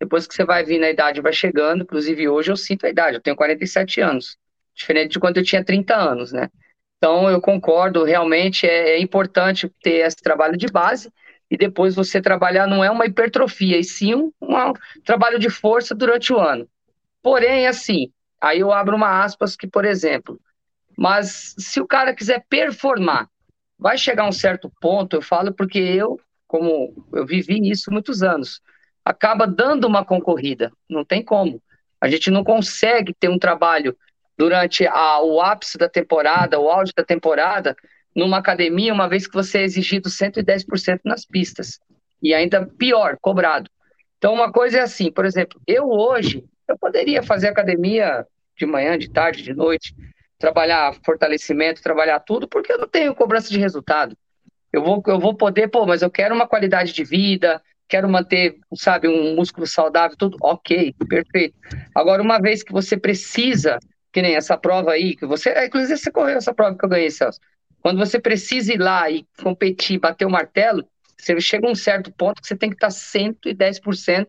[0.00, 3.16] Depois que você vai vir na idade, vai chegando, inclusive hoje eu sinto a idade,
[3.16, 4.38] eu tenho 47 anos,
[4.74, 6.48] diferente de quando eu tinha 30 anos, né?
[6.96, 11.12] Então eu concordo, realmente é, é importante ter esse trabalho de base,
[11.50, 14.72] e depois você trabalhar não é uma hipertrofia, e sim um, um
[15.04, 16.66] trabalho de força durante o ano.
[17.22, 18.10] Porém, assim,
[18.40, 20.40] aí eu abro uma aspas que, por exemplo,
[20.96, 23.28] mas se o cara quiser performar,
[23.78, 28.22] vai chegar a um certo ponto, eu falo porque eu, como eu vivi isso muitos
[28.22, 28.60] anos,
[29.10, 31.60] acaba dando uma concorrida, não tem como.
[32.00, 33.96] A gente não consegue ter um trabalho
[34.38, 37.76] durante a, o ápice da temporada, o auge da temporada,
[38.14, 41.78] numa academia, uma vez que você é exigido 110% nas pistas.
[42.22, 43.68] E ainda pior, cobrado.
[44.16, 48.96] Então, uma coisa é assim, por exemplo, eu hoje, eu poderia fazer academia de manhã,
[48.96, 49.94] de tarde, de noite,
[50.38, 54.16] trabalhar fortalecimento, trabalhar tudo, porque eu não tenho cobrança de resultado.
[54.72, 58.56] Eu vou, eu vou poder, pô, mas eu quero uma qualidade de vida, quero manter,
[58.76, 61.56] sabe, um músculo saudável, tudo, ok, perfeito.
[61.92, 63.78] Agora, uma vez que você precisa,
[64.12, 67.10] que nem essa prova aí, que você, inclusive você correu essa prova que eu ganhei,
[67.10, 67.40] Celso,
[67.82, 70.86] quando você precisa ir lá e competir, bater o martelo,
[71.18, 74.28] você chega a um certo ponto que você tem que estar 110%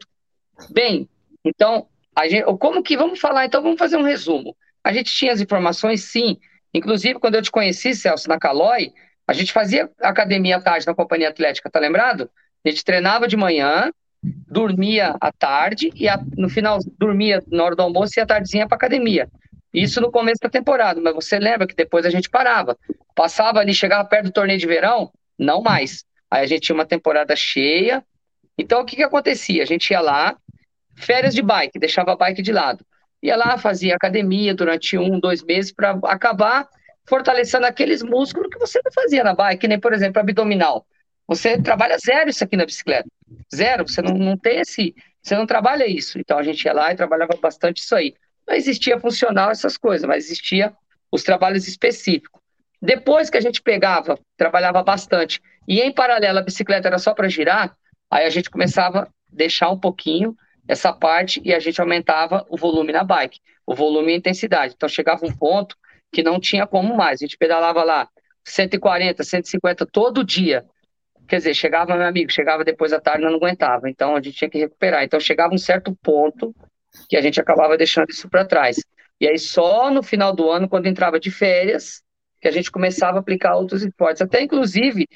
[0.71, 1.07] bem.
[1.45, 3.45] Então, a gente, como que vamos falar?
[3.45, 4.55] Então, vamos fazer um resumo.
[4.83, 6.37] A gente tinha as informações, sim.
[6.73, 8.91] Inclusive, quando eu te conheci, Celso, na Calói,
[9.27, 12.29] a gente fazia academia à tarde na companhia atlética, tá lembrado?
[12.65, 13.91] A gente treinava de manhã,
[14.23, 18.67] dormia à tarde e a, no final dormia na hora do almoço e à tardezinha
[18.67, 19.27] para academia.
[19.73, 22.77] Isso no começo da temporada, mas você lembra que depois a gente parava.
[23.15, 26.03] Passava ali, chegava perto do torneio de verão, não mais.
[26.29, 28.03] Aí a gente tinha uma temporada cheia.
[28.57, 29.63] Então o que que acontecia?
[29.63, 30.35] A gente ia lá,
[30.95, 32.85] férias de bike, deixava a bike de lado.
[33.23, 36.67] Ia lá, fazia academia durante um, dois meses para acabar
[37.07, 40.85] fortalecendo aqueles músculos que você não fazia na bike, nem, por exemplo, abdominal.
[41.31, 43.07] Você trabalha zero isso aqui na bicicleta.
[43.55, 44.93] Zero, você não, não tem esse.
[45.23, 46.19] Você não trabalha isso.
[46.19, 48.13] Então a gente ia lá e trabalhava bastante isso aí.
[48.45, 50.73] Não existia funcional essas coisas, mas existia
[51.09, 52.41] os trabalhos específicos.
[52.81, 57.29] Depois que a gente pegava, trabalhava bastante, e em paralelo a bicicleta era só para
[57.29, 57.77] girar,
[58.09, 60.35] aí a gente começava a deixar um pouquinho
[60.67, 64.73] essa parte e a gente aumentava o volume na bike, o volume e a intensidade.
[64.75, 65.77] Então chegava um ponto
[66.11, 67.21] que não tinha como mais.
[67.21, 68.09] A gente pedalava lá
[68.43, 70.65] 140, 150 todo dia.
[71.31, 73.89] Quer dizer, chegava meu amigo, chegava depois da tarde não aguentava.
[73.89, 75.01] Então a gente tinha que recuperar.
[75.01, 76.53] Então chegava um certo ponto
[77.07, 78.83] que a gente acabava deixando isso para trás.
[79.17, 82.03] E aí só no final do ano, quando entrava de férias,
[82.41, 84.21] que a gente começava a aplicar outros esportes.
[84.21, 85.07] Até inclusive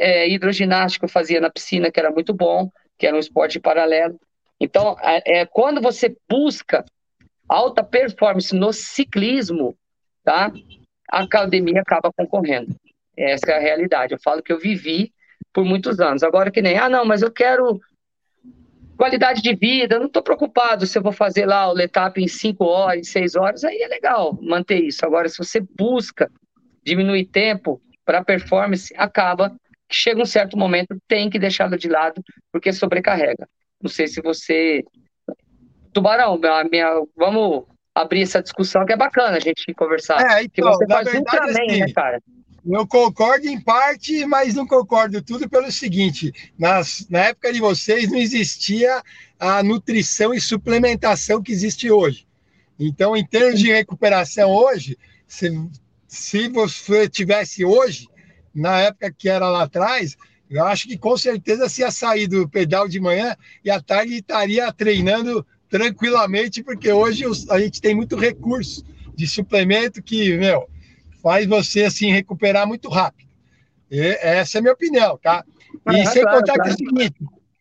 [0.00, 4.18] é, hidroginástica eu fazia na piscina, que era muito bom, que era um esporte paralelo.
[4.58, 6.82] Então, é, quando você busca
[7.46, 9.76] alta performance no ciclismo,
[10.24, 10.50] tá?
[11.10, 12.74] A academia acaba concorrendo.
[13.14, 14.14] Essa é a realidade.
[14.14, 15.12] Eu falo que eu vivi
[15.56, 16.22] por muitos anos.
[16.22, 17.80] Agora que nem, ah, não, mas eu quero
[18.94, 22.62] qualidade de vida, não estou preocupado se eu vou fazer lá o letap em 5
[22.62, 25.06] horas, em 6 horas, aí é legal manter isso.
[25.06, 26.30] Agora, se você busca
[26.84, 29.48] diminuir tempo para performance, acaba
[29.88, 33.48] que chega um certo momento, tem que deixá-lo de lado, porque sobrecarrega.
[33.82, 34.84] Não sei se você.
[35.90, 37.64] Tubarão, minha, minha, vamos
[37.94, 40.20] abrir essa discussão que é bacana a gente conversar.
[40.20, 42.20] É, então, que você faz verdade, Ultraman, assim, né, cara?
[42.68, 48.10] Eu concordo em parte, mas não concordo tudo pelo seguinte: nas, na época de vocês
[48.10, 49.02] não existia
[49.38, 52.26] a nutrição e suplementação que existe hoje.
[52.78, 54.98] Então, em termos de recuperação hoje,
[55.28, 55.48] se,
[56.08, 58.08] se você tivesse hoje,
[58.52, 60.16] na época que era lá atrás,
[60.50, 64.14] eu acho que com certeza se ia sair do pedal de manhã e à tarde
[64.14, 70.68] estaria treinando tranquilamente, porque hoje a gente tem muito recurso de suplemento que, meu,
[71.26, 73.28] faz você assim recuperar muito rápido.
[73.90, 75.44] E essa é a minha opinião, tá?
[75.90, 76.62] E ah, sem claro, contar claro.
[76.62, 77.16] que é o seguinte,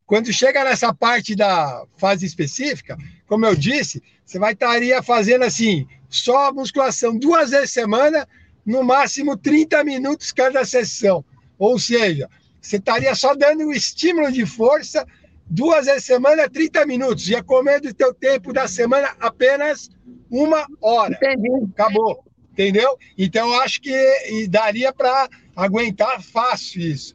[0.06, 5.88] quando chega nessa parte da fase específica, como eu disse, você vai estaria fazendo assim,
[6.08, 8.28] só musculação duas vezes semana,
[8.63, 11.25] no máximo 30 minutos cada sessão.
[11.58, 12.30] Ou seja,
[12.62, 15.08] você estaria só dando o estímulo de força
[15.47, 17.28] duas vezes semana, 30 minutos.
[17.28, 19.89] Ia comer do teu tempo da semana apenas
[20.30, 21.15] uma hora.
[21.15, 21.49] Entendi.
[21.73, 22.23] Acabou
[22.55, 22.97] entendeu?
[23.17, 27.13] Então, eu acho que daria para aguentar fácil isso.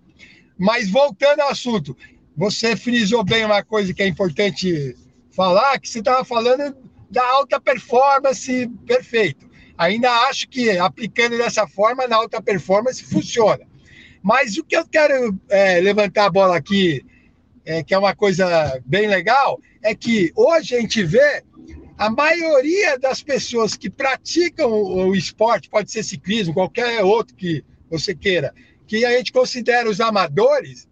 [0.58, 1.96] Mas voltando ao assunto,
[2.36, 4.94] você frisou bem uma coisa que é importante
[5.34, 6.76] falar, que você estava falando
[7.10, 9.48] da alta performance, perfeito.
[9.78, 13.64] Ainda acho que aplicando dessa forma, na alta performance, funciona.
[14.22, 17.02] Mas o que eu quero é, levantar a bola aqui,
[17.64, 21.42] é, que é uma coisa bem legal, é que hoje a gente vê
[22.00, 28.14] a maioria das pessoas que praticam o esporte, pode ser ciclismo, qualquer outro que você
[28.14, 28.54] queira,
[28.86, 30.88] que a gente considera os amadores,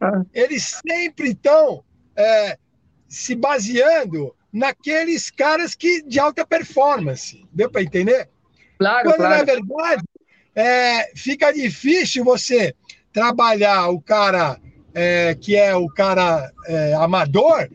[0.00, 0.22] ah.
[0.34, 1.84] eles sempre estão
[2.16, 2.58] é,
[3.08, 7.46] se baseando naqueles caras que de alta performance.
[7.52, 8.28] Deu para entender?
[8.80, 9.36] Claro, Quando, claro.
[9.36, 10.02] na verdade,
[10.56, 12.74] é, fica difícil você
[13.12, 14.58] trabalhar o cara
[14.92, 17.68] é, que é o cara é, amador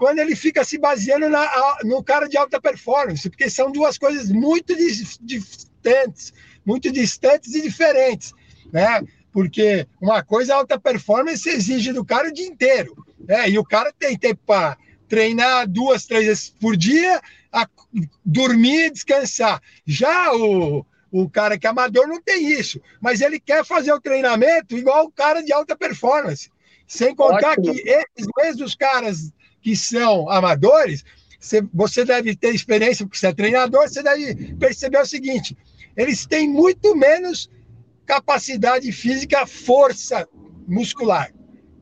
[0.00, 4.30] quando ele fica se baseando na, no cara de alta performance, porque são duas coisas
[4.30, 4.74] muito
[5.20, 6.32] distantes,
[6.64, 8.32] muito distantes e diferentes,
[8.72, 9.02] né?
[9.30, 12.96] Porque uma coisa, alta performance exige do cara o dia inteiro,
[13.28, 13.50] né?
[13.50, 17.20] E o cara tem tempo para treinar duas, três vezes por dia,
[17.52, 17.68] a,
[18.24, 19.60] dormir e descansar.
[19.84, 20.82] Já o,
[21.12, 25.04] o cara que é amador não tem isso, mas ele quer fazer o treinamento igual
[25.04, 26.50] o cara de alta performance.
[26.86, 27.74] Sem contar Ótimo.
[27.74, 31.04] que esses mesmos caras que são amadores,
[31.72, 35.56] você deve ter experiência, porque você é treinador, você deve perceber o seguinte:
[35.96, 37.50] eles têm muito menos
[38.04, 40.28] capacidade física, força
[40.66, 41.32] muscular,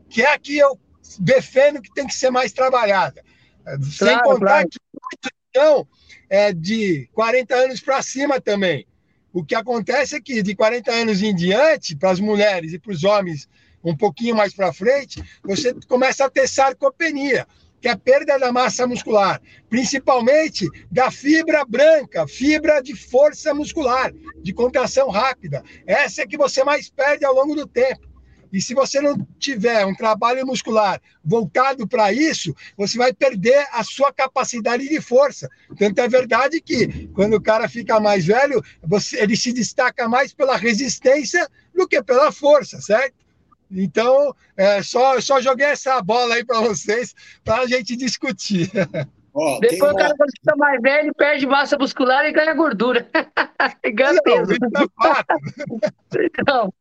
[0.08, 0.78] que é a que eu
[1.18, 3.24] defendo que tem que ser mais trabalhada.
[3.64, 4.68] Claro, Sem contar claro.
[4.68, 5.88] que muitos são
[6.28, 8.86] é, de 40 anos para cima também.
[9.32, 12.92] O que acontece é que de 40 anos em diante, para as mulheres e para
[12.92, 13.48] os homens
[13.84, 17.46] um pouquinho mais para frente, você começa a ter sarcopenia
[17.80, 24.12] que é a perda da massa muscular, principalmente da fibra branca, fibra de força muscular,
[24.42, 25.62] de contração rápida.
[25.86, 28.08] Essa é que você mais perde ao longo do tempo.
[28.52, 33.84] E se você não tiver um trabalho muscular voltado para isso, você vai perder a
[33.84, 35.48] sua capacidade de força.
[35.76, 40.32] Tanto é verdade que quando o cara fica mais velho, você, ele se destaca mais
[40.32, 43.27] pela resistência do que pela força, certo?
[43.70, 47.14] Então, é, só, só joguei essa bola aí para vocês,
[47.44, 48.70] para a gente discutir.
[49.40, 53.08] Oh, Depois o cara, quando fica mais velho, perde massa muscular e ganha gordura.
[53.94, 54.52] ganha peso.
[56.18, 56.72] Então,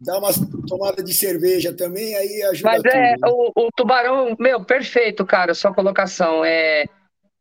[0.00, 0.30] Dá uma
[0.66, 5.26] tomada de cerveja também, aí ajuda Mas é, tudo, é, o, o, tubarão, meu, perfeito,
[5.26, 6.42] cara, sua colocação.
[6.42, 6.86] É,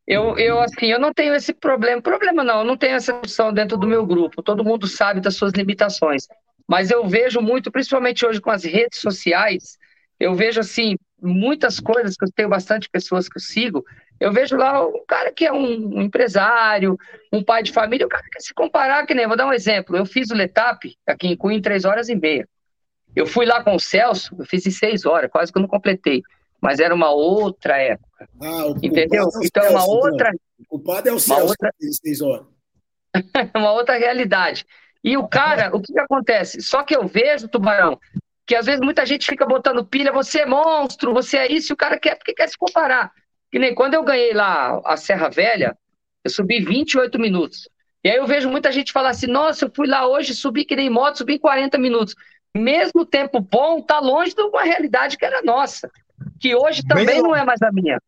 [0.06, 2.02] eu, eu, assim, eu não tenho esse problema.
[2.02, 4.44] Problema não, eu não tenho essa opção dentro do meu grupo.
[4.44, 6.28] Todo mundo sabe das suas limitações.
[6.70, 9.76] Mas eu vejo muito, principalmente hoje com as redes sociais,
[10.20, 13.84] eu vejo assim, muitas coisas que eu tenho bastante pessoas que eu sigo,
[14.20, 16.96] eu vejo lá um cara que é um, empresário,
[17.34, 19.98] um pai de família, o cara quer se comparar, que nem, vou dar um exemplo,
[19.98, 22.48] eu fiz o Letap aqui em Cunha em três horas e meia.
[23.16, 25.70] Eu fui lá com o Celso, eu fiz em seis horas, quase que eu não
[25.70, 26.22] completei,
[26.62, 28.30] mas era uma outra época.
[28.40, 29.24] Ah, o entendeu?
[29.24, 29.90] É então é uma então.
[29.90, 30.32] outra.
[30.70, 31.74] O padre é o Celso, outra...
[31.80, 32.46] seis horas.
[33.56, 34.68] uma outra realidade.
[35.04, 36.62] E o cara, o que, que acontece?
[36.62, 37.98] Só que eu vejo, Tubarão,
[38.46, 41.76] que às vezes muita gente fica botando pilha, você é monstro, você é isso, e
[41.76, 43.12] o cara quer porque quer se comparar.
[43.52, 45.78] Que nem quando eu ganhei lá a Serra Velha,
[46.24, 47.70] eu subi 28 minutos.
[48.04, 50.76] E aí eu vejo muita gente falar assim: nossa, eu fui lá hoje, subi que
[50.76, 52.16] nem moto, subi em 40 minutos.
[52.56, 55.90] Mesmo tempo bom, tá longe de uma realidade que era nossa.
[56.40, 58.02] Que hoje também não é mais a minha.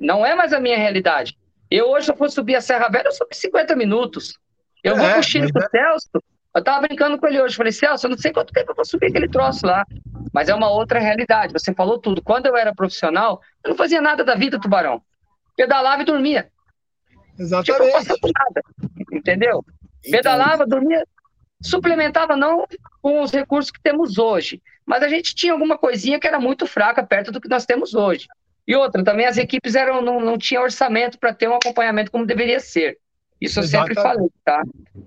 [0.00, 1.36] Não é mais a minha realidade.
[1.70, 4.38] Eu hoje, se eu for subir a Serra Velha, eu subi 50 minutos.
[4.86, 5.68] Eu é, vou pro Chile com o é.
[5.68, 6.22] Celso,
[6.54, 8.84] eu tava brincando com ele hoje, falei, Celso, eu não sei quanto tempo eu vou
[8.84, 9.84] subir aquele troço lá.
[10.32, 12.22] Mas é uma outra realidade, você falou tudo.
[12.22, 15.02] Quando eu era profissional, eu não fazia nada da vida, Tubarão.
[15.56, 16.48] Pedalava e dormia.
[17.38, 18.06] Exatamente.
[18.06, 18.62] Tipo, nada,
[19.12, 19.64] entendeu?
[20.04, 20.12] Então...
[20.12, 21.04] Pedalava, dormia,
[21.60, 22.66] suplementava não
[23.02, 26.66] com os recursos que temos hoje, mas a gente tinha alguma coisinha que era muito
[26.66, 28.28] fraca perto do que nós temos hoje.
[28.66, 32.24] E outra, também as equipes eram, não, não tinham orçamento para ter um acompanhamento como
[32.24, 32.98] deveria ser.
[33.40, 34.62] Isso eu sempre falei, tá?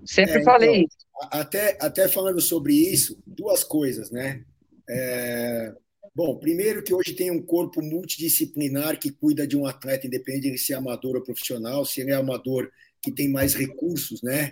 [0.06, 0.98] Sempre é, falei então, isso.
[1.32, 4.44] Até, até falando sobre isso, duas coisas, né?
[4.88, 5.74] É,
[6.16, 10.58] bom, primeiro que hoje tem um corpo multidisciplinar que cuida de um atleta, independente de
[10.58, 12.70] se é amador ou profissional, se ele é amador
[13.02, 14.52] que tem mais recursos, né?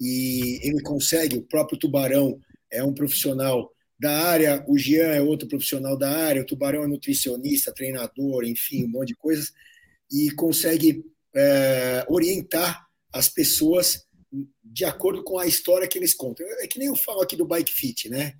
[0.00, 2.38] E ele consegue, o próprio Tubarão
[2.70, 6.86] é um profissional da área, o Jean é outro profissional da área, o Tubarão é
[6.86, 9.52] nutricionista, treinador, enfim, um monte de coisas,
[10.12, 11.02] e consegue
[11.34, 12.85] é, orientar
[13.16, 14.06] as pessoas
[14.62, 16.46] de acordo com a história que eles contam.
[16.60, 18.34] É que nem eu falo aqui do bike fit, né?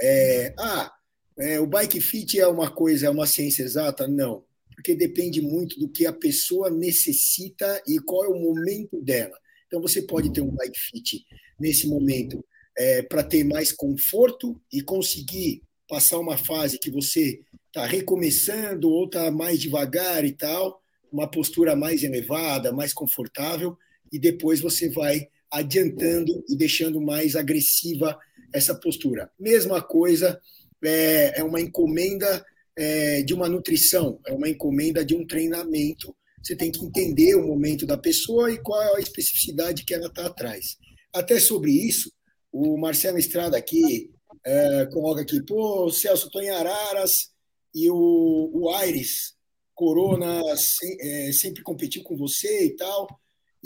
[0.00, 0.92] É, ah,
[1.38, 4.08] é, o bike fit é uma coisa, é uma ciência exata?
[4.08, 9.38] Não, porque depende muito do que a pessoa necessita e qual é o momento dela.
[9.66, 11.24] Então você pode ter um bike fit
[11.58, 12.44] nesse momento
[12.76, 19.06] é, para ter mais conforto e conseguir passar uma fase que você está recomeçando ou
[19.06, 20.80] está mais devagar e tal,
[21.12, 23.76] uma postura mais elevada, mais confortável
[24.12, 28.18] e depois você vai adiantando e deixando mais agressiva
[28.52, 29.30] essa postura.
[29.38, 30.40] Mesma coisa
[30.84, 32.44] é, é uma encomenda
[32.76, 36.14] é, de uma nutrição, é uma encomenda de um treinamento.
[36.42, 40.06] Você tem que entender o momento da pessoa e qual é a especificidade que ela
[40.06, 40.76] está atrás.
[41.12, 42.12] Até sobre isso,
[42.52, 44.10] o Marcelo Estrada aqui
[44.44, 47.30] é, coloca aqui, pô, Celso, estou em Araras
[47.74, 49.34] e o, o Aires
[49.74, 53.08] Corona se, é, sempre competiu com você e tal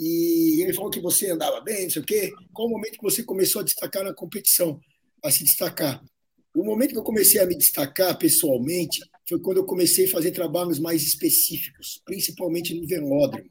[0.01, 2.33] e ele falou que você andava bem, não sei o quê.
[2.51, 4.79] Qual o momento que você começou a destacar na competição,
[5.23, 6.03] a se destacar?
[6.55, 8.99] O momento que eu comecei a me destacar pessoalmente
[9.29, 13.47] foi quando eu comecei a fazer trabalhos mais específicos, principalmente no velódromo.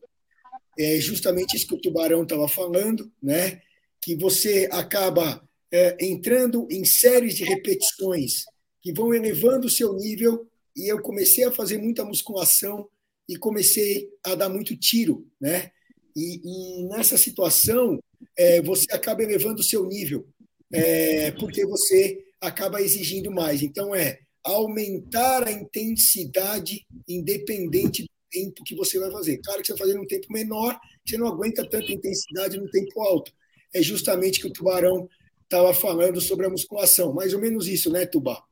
[0.76, 3.60] É justamente isso que o Tubarão estava falando, né?
[4.00, 8.44] que você acaba é, entrando em séries de repetições
[8.82, 12.88] que vão elevando o seu nível, e eu comecei a fazer muita musculação
[13.28, 15.70] e comecei a dar muito tiro, né?
[16.16, 17.98] E, e nessa situação,
[18.36, 20.26] é, você acaba elevando o seu nível,
[20.72, 23.62] é, porque você acaba exigindo mais.
[23.62, 29.38] Então, é aumentar a intensidade independente do tempo que você vai fazer.
[29.38, 33.02] Claro que você vai fazer num tempo menor, você não aguenta tanta intensidade no tempo
[33.02, 33.32] alto.
[33.74, 35.08] É justamente que o Tubarão
[35.44, 37.12] estava falando sobre a musculação.
[37.12, 38.42] Mais ou menos isso, né, Tubá?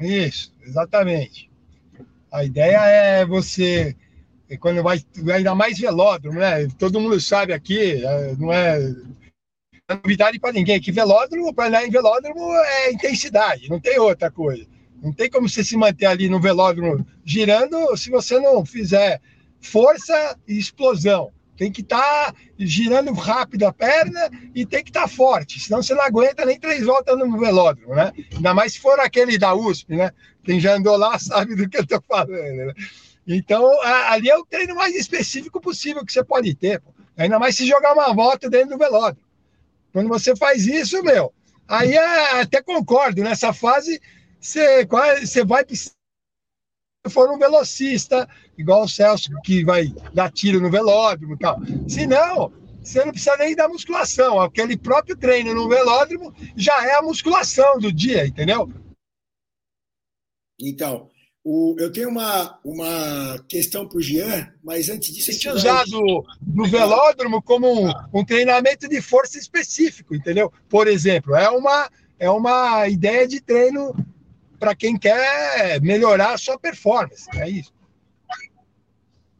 [0.00, 1.50] Isso, exatamente.
[2.32, 3.96] A ideia é você
[4.48, 5.00] e quando vai,
[5.32, 6.68] ainda mais velódromo, né?
[6.78, 8.78] Todo mundo sabe aqui, é, não é,
[9.88, 14.66] novidade para ninguém, que velódromo, para andar em velódromo é intensidade, não tem outra coisa.
[15.02, 19.20] Não tem como você se manter ali no velódromo girando se você não fizer
[19.60, 21.30] força e explosão.
[21.56, 25.82] Tem que estar tá girando rápido a perna e tem que estar tá forte, senão
[25.82, 28.12] você não aguenta nem três voltas no velódromo, né?
[28.34, 30.10] Ainda mais se for aquele da USP, né?
[30.42, 32.74] Quem já andou lá sabe do que eu estou falando, né?
[33.26, 36.80] Então, ali é o treino mais específico possível que você pode ter.
[36.80, 36.92] Pô.
[37.16, 39.24] Ainda mais se jogar uma moto dentro do velódromo.
[39.92, 41.32] Quando você faz isso, meu,
[41.68, 44.00] aí é, até concordo, nessa fase
[44.40, 44.86] você,
[45.20, 45.92] você vai se
[47.08, 51.58] for um velocista, igual o Celso, que vai dar tiro no velódromo e tal.
[51.88, 52.52] Se não,
[52.82, 54.40] você não precisa nem da musculação.
[54.40, 58.70] Aquele próprio treino no velódromo já é a musculação do dia, entendeu?
[60.60, 61.10] Então,
[61.44, 65.30] o, eu tenho uma, uma questão para o Jean, mas antes disso.
[65.30, 70.50] Existe usado no velódromo como um, um, treinamento de força específico, entendeu?
[70.70, 73.94] Por exemplo, é uma, é uma ideia de treino
[74.58, 77.28] para quem quer melhorar a sua performance.
[77.34, 77.74] É isso.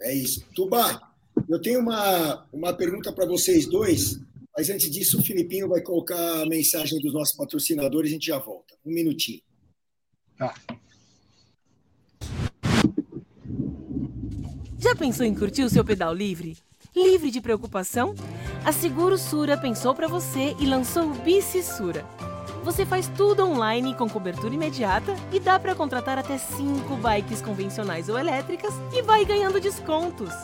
[0.03, 0.45] É isso.
[0.55, 1.01] Tuba,
[1.49, 4.21] eu tenho uma, uma pergunta para vocês dois,
[4.55, 8.27] mas antes disso, o Filipinho vai colocar a mensagem dos nossos patrocinadores e a gente
[8.27, 8.75] já volta.
[8.85, 9.41] Um minutinho.
[10.37, 10.55] Tá.
[14.85, 16.59] Já pensou em curtir o seu pedal livre?
[16.95, 18.15] Livre de preocupação?
[18.67, 22.05] A Seguro Sura pensou para você e lançou o Bici Sura.
[22.63, 28.11] Você faz tudo online com cobertura imediata e dá para contratar até 5 bikes convencionais
[28.11, 30.35] ou elétricas e vai ganhando descontos.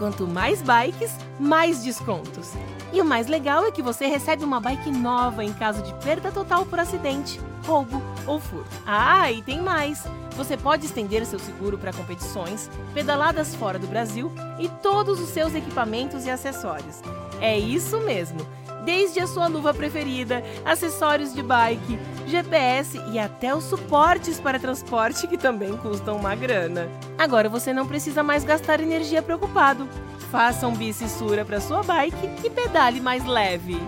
[0.00, 2.54] Quanto mais bikes, mais descontos.
[2.92, 6.30] E o mais legal é que você recebe uma bike nova em caso de perda
[6.30, 8.70] total por acidente, roubo ou furto.
[8.86, 10.04] Ah, e tem mais!
[10.36, 15.54] Você pode estender seu seguro para competições, pedaladas fora do Brasil e todos os seus
[15.54, 17.00] equipamentos e acessórios.
[17.40, 18.46] É isso mesmo!
[18.84, 25.26] Desde a sua luva preferida, acessórios de bike, GPS e até os suportes para transporte
[25.26, 26.88] que também custam uma grana.
[27.18, 29.88] Agora você não precisa mais gastar energia preocupado.
[30.30, 33.80] Faça um bicissura para sua bike e pedale mais leve.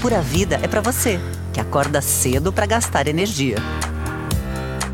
[0.00, 1.18] Pura Vida é para você,
[1.52, 3.56] que acorda cedo para gastar energia.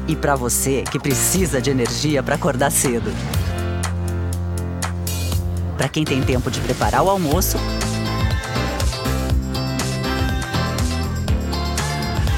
[0.09, 3.12] E para você que precisa de energia para acordar cedo.
[5.76, 7.59] Para quem tem tempo de preparar o almoço.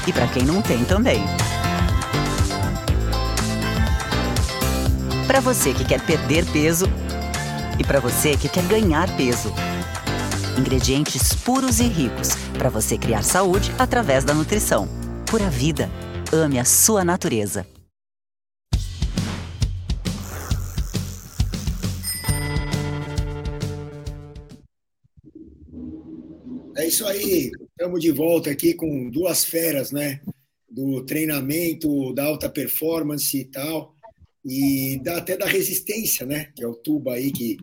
[0.07, 1.23] E para quem não tem também.
[5.25, 6.85] Para você que quer perder peso
[7.79, 9.51] e para você que quer ganhar peso.
[10.57, 14.87] Ingredientes puros e ricos para você criar saúde através da nutrição.
[15.25, 15.89] Pura vida.
[16.31, 17.65] Ame a sua natureza.
[26.77, 27.51] É isso aí.
[27.77, 30.21] Estamos de volta aqui com duas feras, né?
[30.69, 33.93] Do treinamento, da alta performance e tal.
[34.45, 36.53] E da, até da resistência, né?
[36.55, 37.57] Que é o Tuba aí que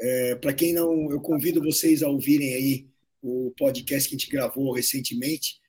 [0.00, 2.86] é, Para quem não, eu convido vocês a ouvirem aí
[3.22, 5.60] o podcast que a gente gravou recentemente,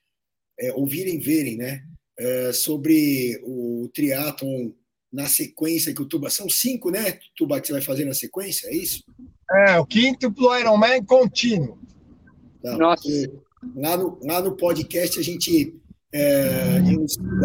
[0.57, 1.83] é, ouvirem, verem, né?
[2.17, 4.71] É, sobre o triatlon
[5.11, 6.29] na sequência que o Tuba.
[6.29, 9.03] São cinco, né, Tuba, que você vai fazer na sequência, é isso?
[9.51, 11.77] É, o quíntuplo Ironman contínuo.
[12.63, 13.09] Tá, Nossa.
[13.75, 15.75] Lá no, lá no podcast a gente
[16.11, 16.81] é,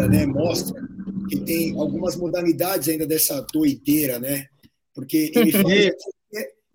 [0.09, 0.81] né, mostra
[1.29, 4.47] que tem algumas modalidades ainda dessa doideira, né?
[4.93, 5.91] Porque ele faz,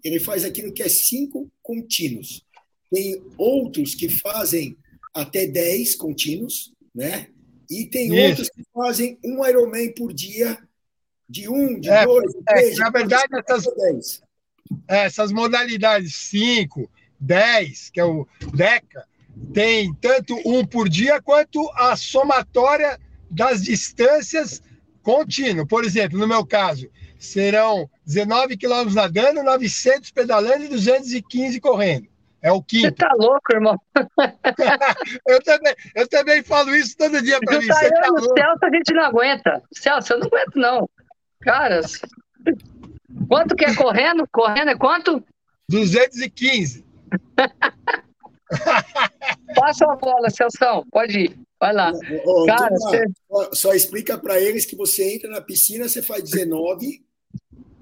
[0.04, 2.44] ele faz aquilo que é cinco contínuos.
[2.90, 4.76] Tem outros que fazem
[5.14, 7.28] até dez contínuos, né?
[7.70, 8.28] E tem Isso.
[8.28, 10.58] outros que fazem um Ironman por dia,
[11.28, 12.78] de um, de é, dois, de é, três.
[12.78, 14.20] Na verdade, essas,
[14.88, 19.06] essas modalidades 5, 10, que é o DECA,
[19.52, 22.98] tem tanto um por dia quanto a somatória
[23.30, 24.62] das distâncias
[25.02, 25.66] contínuo.
[25.66, 26.88] Por exemplo, no meu caso,
[27.18, 32.08] serão 19 quilômetros nadando, 900 pedalando e 215 correndo.
[32.42, 32.86] É o quinto.
[32.86, 33.78] Você tá louco, irmão?
[35.28, 37.66] eu, também, eu também falo isso todo dia para mim.
[37.66, 38.34] Tá Você tá louco.
[38.34, 39.62] Celso a gente não aguenta.
[39.74, 40.90] Celso, eu não aguento, não.
[41.42, 41.80] Cara,
[43.28, 44.26] quanto que é correndo?
[44.32, 45.22] Correndo é quanto?
[45.68, 46.84] 215.
[49.70, 50.86] Passa a bola, Celso.
[50.90, 51.38] Pode ir.
[51.58, 51.92] Vai lá.
[52.24, 53.04] Ô, Cara, você...
[53.28, 57.04] só, só explica para eles que você entra na piscina, você faz 19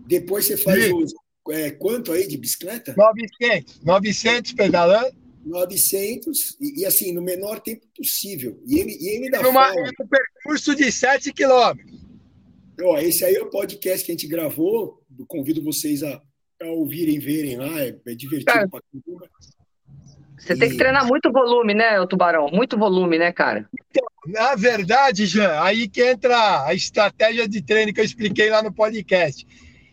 [0.08, 0.94] depois você faz Sim.
[0.94, 1.12] os.
[1.50, 2.94] É, quanto aí de bicicleta?
[2.96, 3.82] 900.
[3.82, 5.16] 900 pedalando.
[5.44, 8.60] 900, e, e, assim, no menor tempo possível.
[8.66, 12.00] E ele, e ele dá Numa, fala, um percurso de 7 quilômetros.
[12.82, 15.02] Ó, esse aí é o podcast que a gente gravou.
[15.18, 16.20] Eu convido vocês a,
[16.60, 17.80] a ouvirem, verem lá.
[17.82, 19.30] É, é divertido cara, pra caramba.
[20.38, 20.58] Você e...
[20.58, 22.48] tem que treinar muito volume, né, o Tubarão?
[22.52, 23.68] Muito volume, né, cara?
[23.90, 28.62] Então, na verdade, Jean, aí que entra a estratégia de treino que eu expliquei lá
[28.62, 29.46] no podcast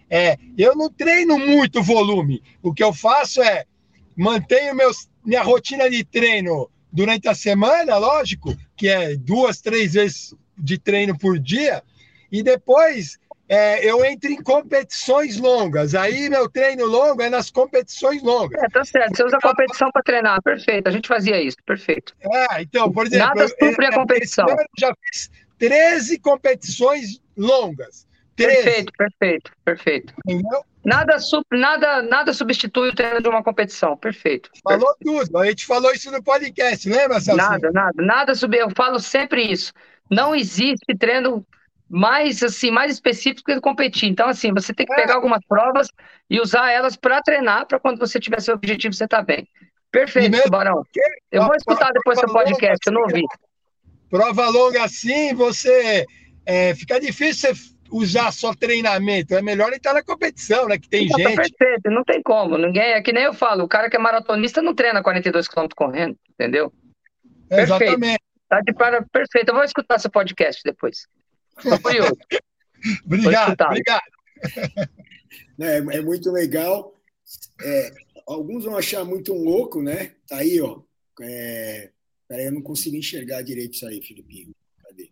[0.09, 2.41] é, eu não treino muito volume.
[2.61, 3.65] O que eu faço é
[4.15, 10.33] mantenho meus, minha rotina de treino durante a semana, lógico, que é duas, três vezes
[10.57, 11.83] de treino por dia,
[12.31, 13.17] e depois
[13.47, 15.93] é, eu entro em competições longas.
[15.93, 18.61] Aí meu treino longo é nas competições longas.
[18.63, 19.15] É, tá certo.
[19.15, 20.87] Você usa a competição para treinar, perfeito.
[20.87, 22.13] A gente fazia isso, perfeito.
[22.21, 24.49] É, então, por exemplo, nada supre a competição.
[24.49, 25.29] Eu já fiz
[25.59, 28.07] 13 competições longas.
[28.35, 30.13] Perfeito, perfeito, perfeito.
[30.27, 30.61] Entendeu?
[30.83, 31.17] Nada,
[31.51, 33.95] nada, nada substitui o treino de uma competição.
[33.95, 34.49] Perfeito.
[34.61, 35.25] Falou perfeito.
[35.25, 35.37] tudo.
[35.37, 37.37] A gente falou isso no podcast, lembra, Celso?
[37.37, 38.33] Nada, nada, nada.
[38.57, 39.71] Eu falo sempre isso.
[40.11, 41.45] Não existe treino
[41.89, 44.09] mais assim, mais específico que competir.
[44.09, 44.95] Então, assim, você tem que é.
[44.95, 45.87] pegar algumas provas
[46.29, 49.47] e usar elas para treinar, para quando você tiver seu objetivo, você tá bem.
[49.91, 50.83] Perfeito, mesmo, Tubarão.
[51.31, 53.23] Eu vou escutar depois seu podcast, eu não ouvi.
[54.09, 56.05] Prova longa assim, você
[56.45, 59.33] é, fica difícil você usar só treinamento.
[59.35, 60.77] É melhor entrar na competição, né?
[60.77, 61.35] Que tem não, gente.
[61.35, 62.57] Tá perfeito, não tem como.
[62.57, 65.67] Ninguém, é que nem eu falo, o cara que é maratonista não treina 42 km
[65.75, 66.73] correndo, entendeu?
[67.47, 67.83] Perfeito.
[67.83, 68.19] Exatamente.
[68.49, 69.49] Tá de para perfeito.
[69.49, 71.07] Eu vou escutar seu podcast depois.
[71.81, 72.17] Curioso.
[73.05, 74.03] obrigado, obrigado.
[75.59, 76.93] É, é, muito legal.
[77.61, 77.93] É,
[78.27, 80.13] alguns vão achar muito louco, né?
[80.27, 80.81] Tá aí, ó.
[81.21, 81.91] É,
[82.27, 84.53] peraí, eu não consigo enxergar direito isso aí, Filipinho.
[84.83, 85.09] Cadê?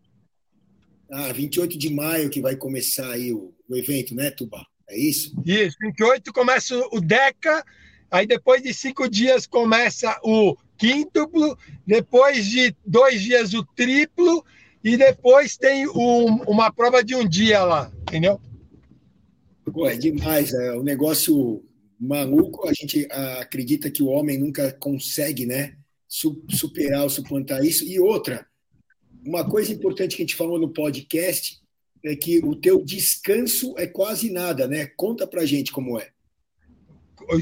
[1.10, 4.66] Ah, 28 de maio que vai começar aí o, o evento, né, Tuba?
[4.89, 5.34] É isso?
[5.46, 7.64] Isso, 28 começa o DECA,
[8.12, 14.46] aí depois de cinco dias começa o quíntuplo, depois de dois dias o triplo,
[14.84, 18.40] e depois tem um, uma prova de um dia lá, entendeu?
[19.72, 21.64] Pô, é demais, é um negócio
[22.00, 22.68] maluco.
[22.68, 23.08] A gente
[23.40, 25.76] acredita que o homem nunca consegue, né,
[26.08, 27.86] superar ou suplantar isso.
[27.86, 28.46] E outra,
[29.26, 31.60] uma coisa importante que a gente falou no podcast
[32.06, 34.88] é que o teu descanso é quase nada, né?
[34.98, 36.10] Conta pra gente como é.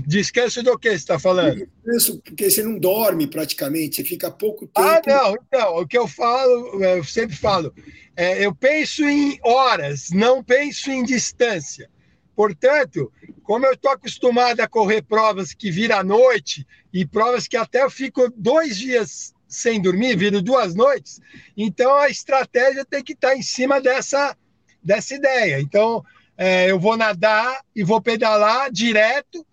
[0.06, 1.68] Descanso do que você está falando?
[1.84, 5.10] Descanso porque você não dorme praticamente, você fica pouco ah, tempo.
[5.10, 7.74] Ah, não, então, o que eu falo, eu sempre falo,
[8.16, 11.90] é, eu penso em horas, não penso em distância.
[12.36, 13.12] Portanto,
[13.44, 17.84] como eu estou acostumado a correr provas que viram à noite e provas que até
[17.84, 21.20] eu fico dois dias sem dormir, viro duas noites,
[21.58, 24.36] então a estratégia tem que estar tá em cima dessa,
[24.82, 25.60] dessa ideia.
[25.60, 26.04] Então,
[26.38, 29.46] é, eu vou nadar e vou pedalar direto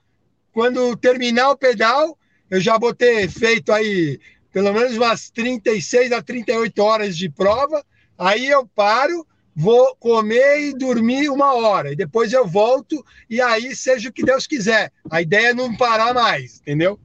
[0.59, 2.19] quando terminar o pedal,
[2.51, 4.19] eu já vou ter feito aí
[4.53, 7.87] pelo menos umas 36 a 38 horas de prova.
[8.19, 11.93] Aí eu paro, vou comer e dormir uma hora.
[11.93, 14.91] E depois eu volto e aí seja o que Deus quiser.
[15.09, 16.99] A ideia é não parar mais, entendeu?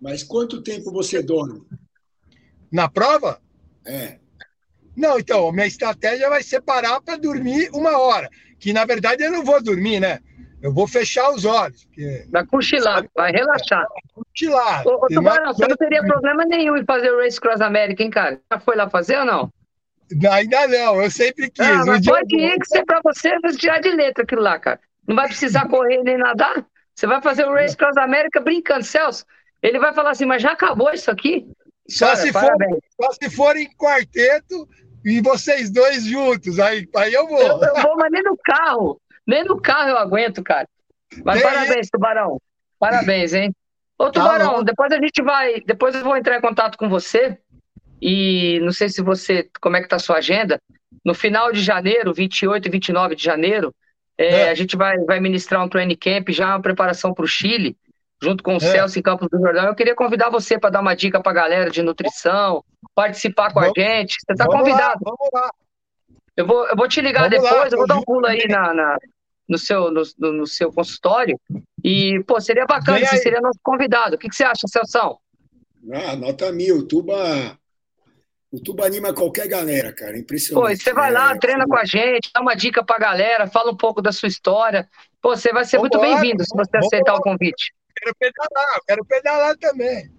[0.00, 1.64] Mas quanto tempo você dorme?
[2.70, 3.42] Na prova?
[3.84, 4.20] É.
[4.96, 8.30] Não, então, minha estratégia vai ser parar para dormir uma hora.
[8.56, 10.20] Que na verdade eu não vou dormir, né?
[10.62, 11.84] Eu vou fechar os olhos.
[11.84, 12.24] Porque...
[12.30, 13.84] Vai cochilar, vai relaxar.
[14.14, 14.86] Cochilar.
[14.86, 18.40] Ô, Tubarão, você não teria problema nenhum em fazer o Race Cross America, hein, cara?
[18.50, 19.52] Já foi lá fazer ou não?
[20.30, 21.66] Ainda não, eu sempre quis.
[21.66, 24.78] Ah, mas pode ir que ser para você tirar de letra aquilo lá, cara.
[25.06, 26.64] Não vai precisar correr nem nadar.
[26.94, 28.84] Você vai fazer o Race Cross America brincando.
[28.84, 29.24] Celso,
[29.62, 31.46] ele vai falar assim, mas já acabou isso aqui?
[31.88, 32.50] Só, cara, se, for,
[33.00, 34.68] só se for em quarteto
[35.04, 37.40] e vocês dois juntos, aí, aí eu vou.
[37.40, 39.00] Eu, eu vou, mas nem no carro.
[39.26, 40.68] Nem no carro eu aguento, cara.
[41.24, 42.40] Mas Tem parabéns, Tubarão.
[42.78, 43.54] Parabéns, hein?
[43.98, 45.60] Ô, tá Tubarão, tá depois a gente vai.
[45.60, 47.38] Depois eu vou entrar em contato com você.
[48.00, 49.48] E não sei se você.
[49.60, 50.60] Como é que tá a sua agenda.
[51.04, 53.74] No final de janeiro, 28 e 29 de janeiro,
[54.18, 54.50] é, é.
[54.50, 57.76] a gente vai, vai ministrar um training camp, já uma preparação para o Chile,
[58.22, 58.60] junto com o é.
[58.60, 59.66] Celso em Campos do Jordão.
[59.66, 62.62] Eu queria convidar você para dar uma dica para a galera de nutrição,
[62.94, 64.16] participar com vamos, a gente.
[64.20, 65.00] Você está convidado.
[65.04, 65.50] Lá, vamos lá.
[66.36, 68.46] Eu vou, eu vou te ligar Vamos depois, lá, eu vou dar um pulo aí
[68.48, 68.98] na, na,
[69.48, 71.38] no, seu, no, no, seu consultório.
[71.84, 74.16] E, pô, seria bacana, você seria nosso convidado.
[74.16, 75.18] O que, que você acha, Celção?
[75.92, 76.78] Ah, nota mil.
[76.78, 77.58] O Tuba,
[78.50, 80.18] o Tuba anima qualquer galera, cara.
[80.18, 80.68] Impressionante.
[80.68, 83.72] Pô, você vai lá, é, treina com a gente, dá uma dica pra galera, fala
[83.72, 84.88] um pouco da sua história.
[85.20, 87.74] Pô, você vai ser muito bem-vindo se você aceitar o convite.
[87.96, 90.10] Quero pedalar, quero pedalar também.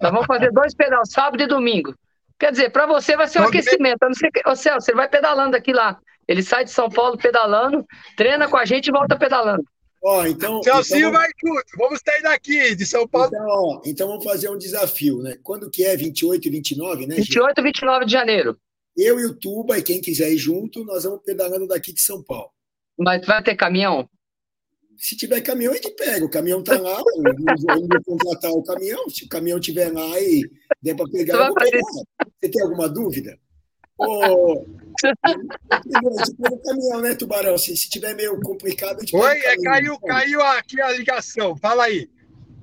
[0.00, 1.94] Nós vamos fazer dois pedais, sábado e domingo.
[2.40, 3.98] Quer dizer, para você vai ser um aquecimento.
[4.00, 6.00] Não que, ô Celso, ele vai pedalando aqui lá.
[6.26, 7.84] Ele sai de São Paulo pedalando,
[8.16, 9.62] treina com a gente e volta pedalando.
[10.02, 10.62] Ó, então.
[10.62, 11.64] Celcinho então, vai junto.
[11.76, 13.28] Vamos sair daqui, de São Paulo.
[13.28, 15.36] Então, ó, então vamos fazer um desafio, né?
[15.42, 15.94] Quando que é?
[15.94, 17.16] 28 e 29, né?
[17.16, 18.56] 28 e 29 de janeiro.
[18.96, 22.22] Eu e o Tuba, e quem quiser ir junto, nós vamos pedalando daqui de São
[22.22, 22.50] Paulo.
[22.98, 24.08] Mas vai ter caminhão?
[25.00, 26.26] Se tiver caminhão, a gente pega.
[26.26, 27.02] O caminhão tá lá,
[27.66, 29.08] vamos contratar o caminhão.
[29.08, 30.42] Se o caminhão tiver lá e
[30.82, 31.80] der para pegar, eu vou pegar.
[31.80, 33.38] Você tem alguma dúvida?
[33.96, 34.66] Ô, o
[36.62, 37.56] caminhão, né, Tubarão?
[37.56, 41.56] Se, se tiver meio complicado, a gente Oi, é, caiu, caiu aqui a ligação.
[41.56, 42.06] Fala aí.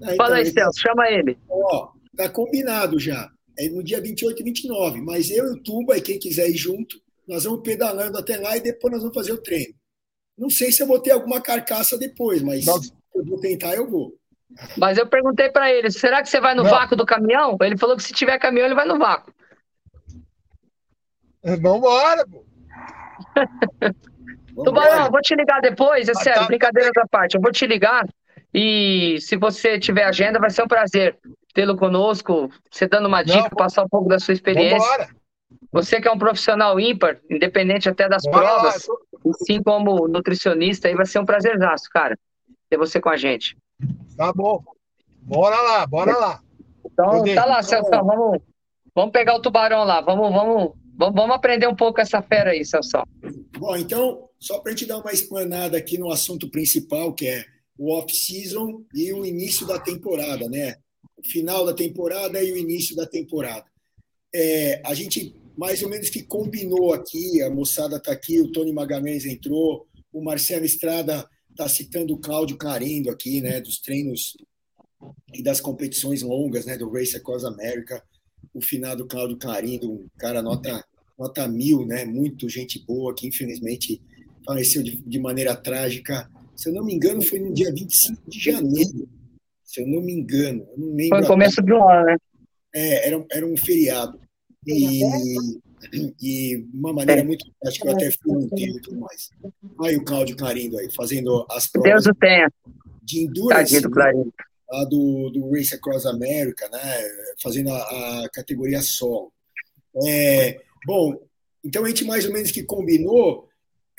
[0.03, 1.39] Ah, então, Fala aí, então, Celso, chama ele.
[1.49, 3.31] Ó, tá combinado já.
[3.57, 5.01] É no dia 28 e 29.
[5.01, 8.55] Mas eu e o Tuba, e quem quiser ir junto, nós vamos pedalando até lá
[8.55, 9.73] e depois nós vamos fazer o treino.
[10.37, 13.89] Não sei se eu vou ter alguma carcaça depois, mas se eu vou tentar, eu
[13.89, 14.13] vou.
[14.77, 16.69] Mas eu perguntei para ele, será que você vai no Não.
[16.69, 17.57] vácuo do caminhão?
[17.61, 19.33] Ele falou que se tiver caminhão, ele vai no vácuo.
[21.43, 22.45] Vambora, pô.
[24.63, 26.47] Tubarão, vou te ligar depois, é sério, tá.
[26.47, 27.35] brincadeira da parte.
[27.35, 28.03] Eu vou te ligar
[28.53, 31.17] e se você tiver agenda, vai ser um prazer
[31.53, 34.79] tê-lo conosco, você dando uma dica, Não, passar um pouco da sua experiência.
[34.79, 35.09] Vambora.
[35.71, 40.07] Você que é um profissional ímpar, independente até das Bora lá, provas, tô- assim como
[40.07, 42.17] nutricionista, aí vai ser um prazerzaço, cara,
[42.69, 43.57] ter você com a gente.
[44.15, 44.63] Tá bom.
[45.21, 46.41] Bora lá, bora lá.
[46.85, 47.35] Então, Poder.
[47.35, 48.39] tá lá, Celso, vamos,
[48.95, 52.63] vamos pegar o tubarão lá, vamos, vamos, vamos, vamos aprender um pouco essa fera aí,
[52.65, 53.03] Celso.
[53.57, 57.45] Bom, então, só para a gente dar uma explanada aqui no assunto principal, que é
[57.77, 60.77] o off-season e o início da temporada, né?
[61.17, 63.65] O final da temporada e o início da temporada.
[64.33, 68.71] É, a gente mais ou menos que combinou aqui, a moçada está aqui, o Tony
[68.71, 73.59] Magalhães entrou, o Marcelo Estrada está citando o Cláudio Carindo aqui, né?
[73.59, 74.37] Dos treinos
[75.33, 76.77] e das competições longas, né?
[76.77, 78.03] Do Race Across America,
[78.53, 80.83] o finado Cláudio Carindo, um cara nota
[81.17, 82.05] nota mil, né?
[82.05, 83.99] Muito gente boa que infelizmente
[84.45, 86.29] faleceu de, de maneira trágica.
[86.55, 89.09] Se eu não me engano, foi no dia 25 de janeiro.
[89.63, 91.09] Se eu não me engano, eu não lembro.
[91.09, 92.17] Foi no começo do ano, né?
[92.73, 94.19] é, era, era um feriado.
[94.65, 95.01] E,
[96.21, 99.29] e uma maneira muito acho que eu até fui enterro e tudo mais.
[99.83, 102.51] Aí o Cláudio Clarindo aí, fazendo as Deus provas o tenha,
[103.03, 104.33] de endurance do Clarinho.
[104.71, 106.79] a do, do Race Across America, né?
[107.41, 109.31] fazendo a, a categoria solo.
[110.05, 111.19] É, bom,
[111.63, 113.47] então a gente mais ou menos que combinou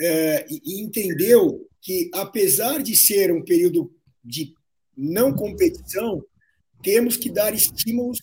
[0.01, 3.91] é, e entendeu que, apesar de ser um período
[4.25, 4.55] de
[4.97, 6.23] não competição,
[6.83, 8.19] temos que dar estímulos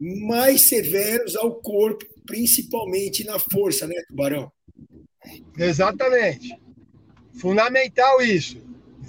[0.00, 4.50] mais severos ao corpo, principalmente na força, né, Tubarão?
[5.56, 6.56] Exatamente.
[7.34, 8.60] Fundamental isso.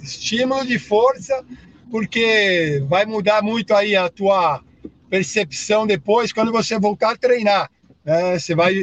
[0.02, 1.44] Estímulo de força,
[1.90, 4.62] porque vai mudar muito aí a tua
[5.08, 7.70] percepção depois quando você voltar a treinar.
[8.04, 8.38] né?
[8.38, 8.74] Você vai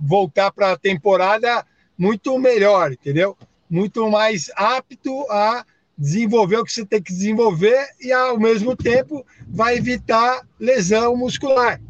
[0.00, 1.66] voltar para a temporada
[1.96, 3.36] muito melhor, entendeu?
[3.68, 5.64] Muito mais apto a
[5.96, 11.80] desenvolver o que você tem que desenvolver e, ao mesmo tempo, vai evitar lesão muscular,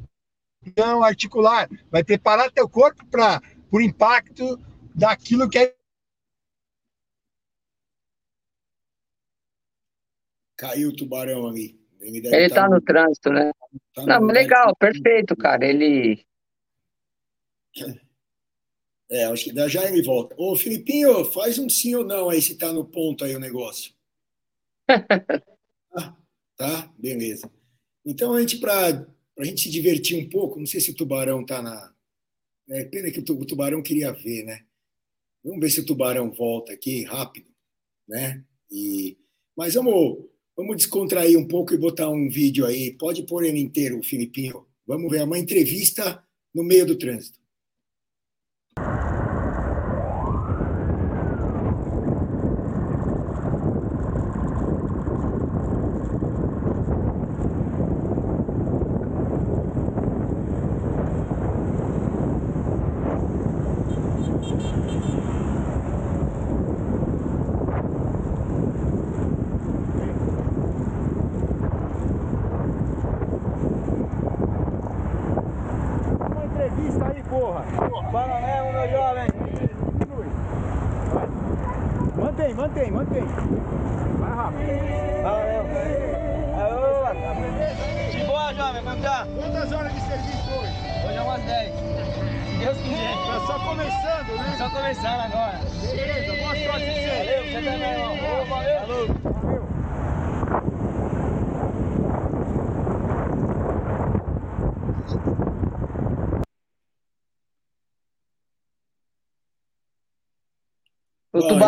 [0.65, 1.69] lesão articular.
[1.91, 3.41] Vai preparar teu corpo para
[3.71, 4.59] o impacto
[4.95, 5.75] daquilo que é
[10.57, 11.79] Caiu o Tubarão ali.
[12.01, 13.51] Ele, Ele tá tá no trânsito, né?
[13.95, 15.67] tá no Não, legal, perfeito, cara.
[15.67, 16.25] Ele.
[19.11, 20.35] É, acho que já ele volta.
[20.39, 23.94] Ô, Filipinho, faz um sim ou não aí se tá no ponto aí o negócio.
[26.57, 26.93] Tá?
[26.97, 27.51] Beleza.
[28.07, 29.07] Então, a gente, para
[29.39, 31.93] a gente se divertir um pouco, não sei se o tubarão tá na.
[32.71, 34.65] É pena que o tu- o tubarão queria ver, né?
[35.45, 37.51] Vamos ver se o tubarão volta aqui rápido,
[38.09, 38.45] né?
[38.71, 39.19] E...
[39.57, 40.27] Mas vamos,
[40.57, 42.93] vamos descontrair um pouco e botar um vídeo aí.
[42.97, 44.67] Pode pôr ele inteiro, Filipinho.
[44.87, 46.25] Vamos ver uma entrevista
[46.55, 47.41] no meio do trânsito.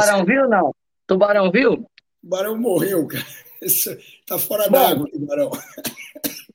[0.07, 0.75] Tubarão viu não?
[1.07, 1.87] Tubarão viu?
[2.23, 3.25] Tubarão morreu, cara.
[3.63, 3.97] Isso
[4.27, 5.51] tá fora d'água, o tubarão.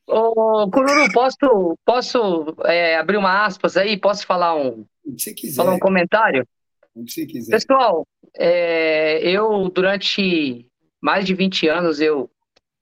[0.07, 3.97] Ô, Cururu, posso, posso é, abrir uma aspas aí?
[3.97, 5.55] Posso falar um, O que você quiser.
[5.55, 6.45] falar um comentário?
[6.93, 7.51] O que você quiser.
[7.51, 8.05] Pessoal,
[8.37, 10.67] é, eu durante
[11.01, 12.29] mais de 20 anos eu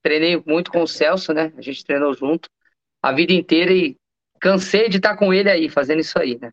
[0.02, 1.52] treinei muito com o Celso, né?
[1.56, 2.48] A gente treinou junto
[3.02, 3.96] a vida inteira e
[4.40, 6.50] cansei de estar com ele aí, fazendo isso aí, né?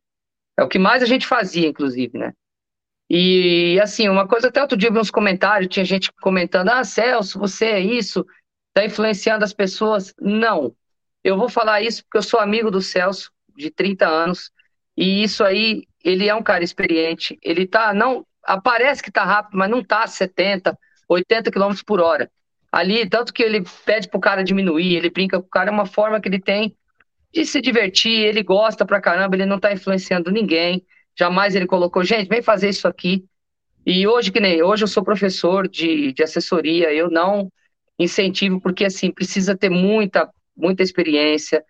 [0.57, 2.34] É o que mais a gente fazia, inclusive, né?
[3.09, 7.39] E assim, uma coisa até outro dia vi uns comentários, tinha gente comentando: "Ah, Celso,
[7.39, 8.25] você é isso,
[8.73, 10.13] tá influenciando as pessoas".
[10.19, 10.75] Não.
[11.23, 14.51] Eu vou falar isso porque eu sou amigo do Celso de 30 anos
[14.95, 19.57] e isso aí, ele é um cara experiente, ele tá não aparece que tá rápido,
[19.57, 20.77] mas não tá a 70,
[21.07, 22.31] 80 km por hora.
[22.71, 25.85] Ali, tanto que ele pede pro cara diminuir, ele brinca com o cara, é uma
[25.85, 26.75] forma que ele tem
[27.33, 30.85] de se divertir, ele gosta pra caramba, ele não tá influenciando ninguém.
[31.18, 33.26] Jamais ele colocou, gente, vem fazer isso aqui.
[33.86, 37.51] E hoje, que nem hoje, eu sou professor de, de assessoria, eu não
[37.97, 41.63] incentivo, porque assim, precisa ter muita, muita experiência,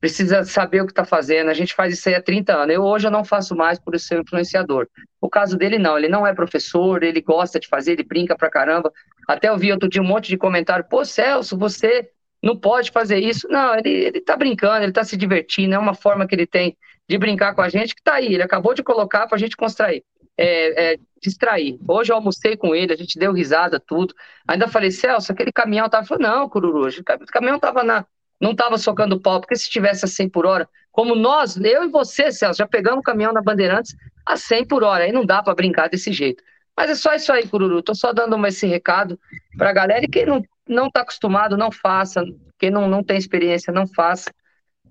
[0.00, 1.48] precisa saber o que está fazendo.
[1.48, 2.74] A gente faz isso aí há 30 anos.
[2.74, 4.88] Eu hoje eu não faço mais por ser influenciador.
[5.20, 8.50] O caso dele não, ele não é professor, ele gosta de fazer, ele brinca pra
[8.50, 8.92] caramba.
[9.28, 12.10] Até eu vi outro dia um monte de comentário, pô, Celso, você
[12.42, 13.46] não pode fazer isso.
[13.48, 16.76] Não, ele, ele tá brincando, ele tá se divertindo, é uma forma que ele tem
[17.08, 18.32] de brincar com a gente que tá aí.
[18.32, 20.04] Ele acabou de colocar pra gente construir.
[20.36, 21.78] É, é, distrair.
[21.86, 24.14] Hoje eu almocei com ele, a gente deu risada, tudo.
[24.48, 26.06] Ainda falei, Celso, aquele caminhão tava.
[26.06, 28.06] Falei, não, Cururu, o caminhão tava na,
[28.40, 31.88] não estava socando pau, porque se tivesse a 100 por hora, como nós, eu e
[31.88, 33.94] você, Celso, já pegamos o caminhão na Bandeirantes
[34.26, 36.42] a 100 por hora, aí não dá para brincar desse jeito.
[36.76, 39.18] Mas é só isso aí, Cururu, tô só dando esse recado
[39.56, 42.24] para a galera, e quem não, não tá acostumado, não faça,
[42.58, 44.32] quem não, não tem experiência, não faça.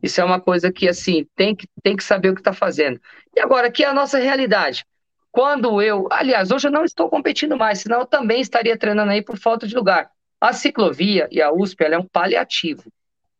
[0.01, 2.99] Isso é uma coisa que, assim, tem que, tem que saber o que está fazendo.
[3.35, 4.85] E agora, aqui é a nossa realidade.
[5.31, 9.21] Quando eu, aliás, hoje eu não estou competindo mais, senão eu também estaria treinando aí
[9.21, 10.09] por falta de lugar.
[10.39, 12.91] A ciclovia e a USP, ela é um paliativo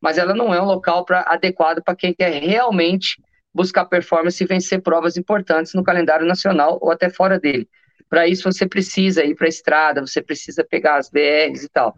[0.02, 3.22] mas ela não é um local pra, adequado para quem quer realmente
[3.54, 7.70] buscar performance e vencer provas importantes no calendário nacional ou até fora dele.
[8.10, 11.94] Para isso você precisa ir para a estrada, você precisa pegar as BRs e tal.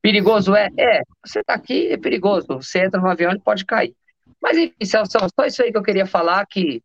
[0.00, 0.68] Perigoso é?
[0.78, 1.02] É.
[1.26, 2.46] Você está aqui, é perigoso.
[2.48, 3.94] Você entra no avião e pode cair.
[4.40, 6.82] Mas enfim, Celso, só isso aí que eu queria falar, que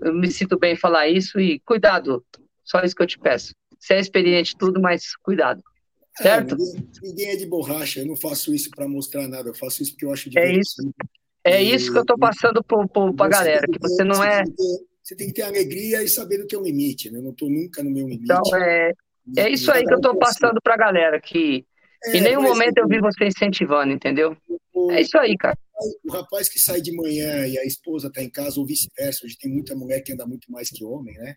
[0.00, 2.24] eu me sinto bem em falar isso e cuidado.
[2.64, 3.54] Só isso que eu te peço.
[3.78, 5.62] Você é experiente tudo, mas cuidado.
[6.16, 6.54] Certo?
[6.54, 9.82] É, ninguém, ninguém, é de borracha, eu não faço isso para mostrar nada, eu faço
[9.82, 10.58] isso porque eu acho divertido.
[10.58, 10.94] É isso.
[11.44, 14.42] É e, isso que eu estou passando para a galera, que você não é.
[14.42, 17.18] Tem ter, você tem que ter alegria e saber do teu limite, né?
[17.18, 18.24] Eu não estou nunca no meu limite.
[18.24, 18.92] Então, é,
[19.36, 21.64] é isso aí que eu estou passando para a galera, que
[22.04, 24.36] é, em nenhum momento eu vi você incentivando, entendeu?
[24.90, 25.56] É isso aí, cara.
[26.04, 29.36] O rapaz que sai de manhã e a esposa está em casa, ou vice-versa, hoje
[29.38, 31.36] tem muita mulher que anda muito mais que homem, né?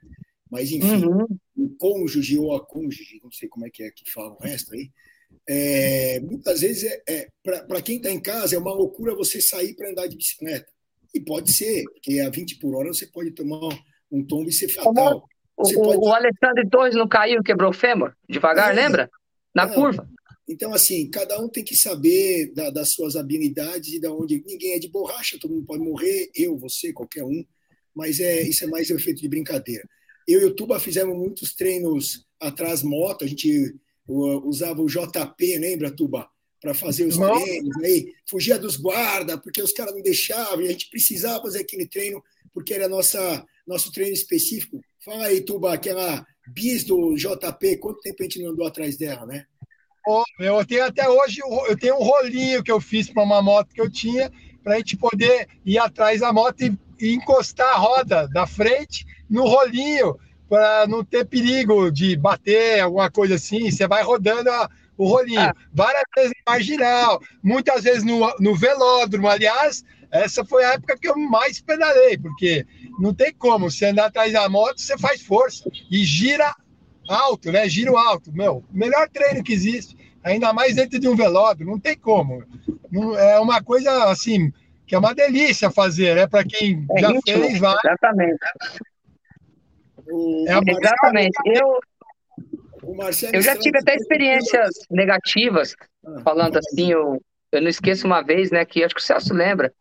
[0.49, 1.27] Mas, enfim, uhum.
[1.57, 4.73] o cônjuge ou a cônjuge, não sei como é que é que fala o resto
[4.73, 4.89] aí,
[5.47, 9.75] é, muitas vezes, é, é para quem está em casa, é uma loucura você sair
[9.75, 10.67] para andar de bicicleta.
[11.13, 13.69] E pode ser, porque a 20 por hora você pode tomar
[14.11, 15.27] um tombo e ser fatal.
[15.57, 15.97] O, o, pode...
[15.97, 19.09] o, Alexandre Torres não caiu, quebrou o fêmur, devagar, é, lembra?
[19.53, 20.07] Na curva.
[20.49, 24.43] Então, assim, cada um tem que saber da, das suas habilidades e da onde.
[24.47, 27.45] Ninguém é de borracha, todo mundo pode morrer, eu, você, qualquer um.
[27.93, 29.87] Mas é, isso é mais um efeito de brincadeira.
[30.27, 33.75] Eu e o Tuba fizemos muitos treinos atrás moto, a gente
[34.07, 36.27] usava o JP, lembra, Tuba?
[36.59, 37.39] Para fazer os não.
[37.39, 41.59] treinos, aí fugia dos guardas, porque os caras não deixavam, e a gente precisava fazer
[41.59, 44.81] aquele treino, porque era nossa, nosso treino específico.
[45.05, 49.27] Fala aí, Tuba, aquela bis do JP, quanto tempo a gente não andou atrás dela,
[49.27, 49.45] né?
[50.12, 53.72] Oh, eu tenho até hoje, eu tenho um rolinho que eu fiz para uma moto
[53.72, 54.32] que eu tinha,
[54.64, 59.05] para a gente poder ir atrás da moto e, e encostar a roda da frente
[59.30, 60.18] no rolinho
[60.49, 63.70] para não ter perigo de bater, alguma coisa assim.
[63.70, 65.41] Você vai rodando a, o rolinho.
[65.41, 65.53] Ah.
[65.72, 69.28] Várias vezes em marginal, muitas vezes no, no velódromo.
[69.28, 72.66] Aliás, essa foi a época que eu mais pedalei, porque
[72.99, 73.70] não tem como.
[73.70, 76.55] Você andar atrás da moto, você faz força e gira
[77.07, 77.70] alto, né?
[77.70, 78.32] Giro alto.
[78.34, 79.98] Meu, melhor treino que existe.
[80.24, 82.43] Ainda mais dentro de um velódromo, não tem como.
[83.17, 84.51] é uma coisa assim
[84.86, 86.26] que é uma delícia fazer, né?
[86.26, 87.78] Para quem é já íntimo, fez, vai.
[87.86, 88.39] Exatamente.
[90.47, 91.38] É Exatamente.
[91.45, 91.80] Eu,
[93.32, 98.49] eu já tive até experiências negativas, ah, falando assim, eu, eu não esqueço uma vez,
[98.49, 99.72] né, que acho que o Celso lembra,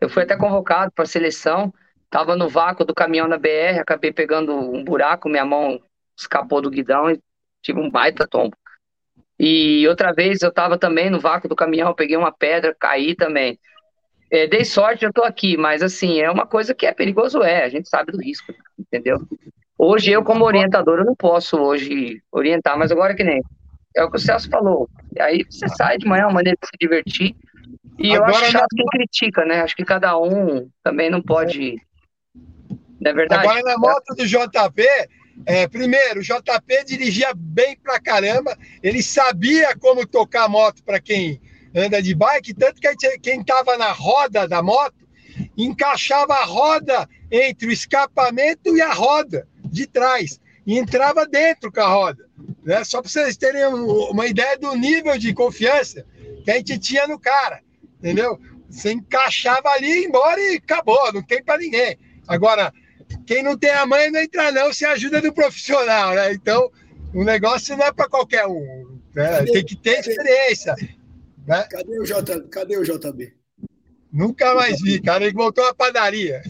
[0.00, 1.74] eu fui até convocado para a seleção,
[2.04, 5.80] estava no vácuo do caminhão na BR, acabei pegando um buraco, minha mão
[6.16, 7.20] escapou do guidão e
[7.60, 8.56] tive um baita tombo.
[9.44, 13.58] E outra vez eu estava também no vácuo do caminhão, peguei uma pedra, caí também.
[14.30, 17.64] É, dei sorte, eu estou aqui, mas assim, é uma coisa que é perigoso, é,
[17.64, 19.18] a gente sabe do risco, entendeu?
[19.76, 23.42] Hoje, eu, como orientador, eu não posso hoje orientar, mas agora que nem.
[23.96, 24.88] É o que o Celso falou.
[25.18, 27.34] Aí você sai de manhã, é uma maneira de se divertir.
[27.98, 29.60] E agora, eu acho chato quem critica, né?
[29.60, 31.74] Acho que cada um também não pode.
[33.00, 33.44] Não é verdade?
[33.44, 34.86] Agora, na moto do JP,
[35.46, 41.40] é, primeiro, o JP dirigia bem pra caramba, ele sabia como tocar moto para quem
[41.74, 45.02] anda de bike, tanto que quem estava na roda da moto
[45.56, 51.80] encaixava a roda entre o escapamento e a roda de trás e entrava dentro com
[51.80, 52.28] a roda.
[52.62, 52.84] Né?
[52.84, 56.06] Só para vocês terem uma ideia do nível de confiança
[56.44, 57.60] que a gente tinha no cara,
[57.98, 58.38] entendeu?
[58.68, 61.98] Você encaixava ali, embora e acabou, não tem para ninguém.
[62.26, 62.72] Agora,
[63.26, 66.32] quem não tem a mãe não entra não, se ajuda do profissional, né?
[66.32, 66.70] Então,
[67.14, 69.44] o negócio não é para qualquer um, né?
[69.44, 70.74] tem que ter experiência.
[71.46, 71.62] Né?
[71.64, 73.34] Cadê, o J, cadê o JB?
[74.12, 76.42] Nunca mais vi, cara, ele voltou à padaria.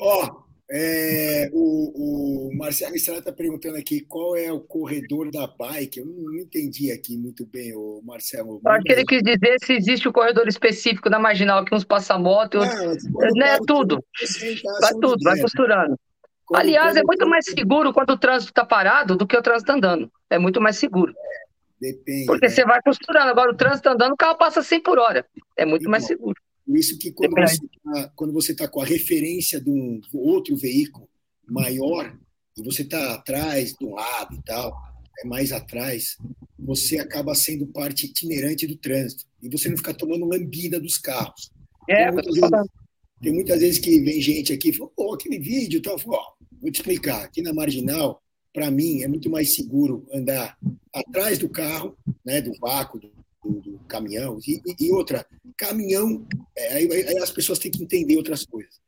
[0.00, 0.41] Ó,
[0.74, 6.00] É, o, o Marcelo Estrada está perguntando aqui qual é o corredor da bike.
[6.00, 8.58] Eu não, não entendi aqui muito bem, o Marcelo.
[8.64, 11.84] Eu acho que ele quis dizer se existe um corredor específico na marginal que uns
[11.84, 13.04] passa moto, outros...
[13.34, 14.02] não, é tudo.
[14.80, 15.94] Vai tudo, vai costurando.
[16.46, 19.72] Quando Aliás, é muito mais seguro quando o trânsito está parado do que o trânsito
[19.72, 20.10] andando.
[20.30, 21.12] É muito mais seguro.
[21.78, 22.26] Depende.
[22.26, 22.50] Porque né?
[22.50, 23.30] você vai costurando.
[23.30, 25.26] Agora, o trânsito andando, o carro passa 100 por hora.
[25.56, 26.40] É muito mais seguro.
[26.68, 31.08] Isso que quando você está tá com a referência de um outro veículo
[31.46, 32.16] maior,
[32.56, 34.72] e você está atrás, do lado e tal,
[35.20, 36.16] é mais atrás,
[36.58, 39.24] você acaba sendo parte itinerante do trânsito.
[39.42, 41.50] E você não fica tomando lambida dos carros.
[41.88, 42.70] É, tem muitas, vezes,
[43.20, 45.98] tem muitas vezes que vem gente aqui e fala, pô, aquele vídeo e tal.
[45.98, 47.24] Falo, ó, vou te explicar.
[47.24, 50.56] Aqui na Marginal, para mim, é muito mais seguro andar
[50.92, 53.10] atrás do carro, né, do vácuo, do,
[53.42, 54.38] do, do caminhão.
[54.46, 55.26] E, e, outra,
[55.56, 56.26] caminhão,
[56.56, 58.80] é, aí, aí, as pessoas têm que entender outras coisas.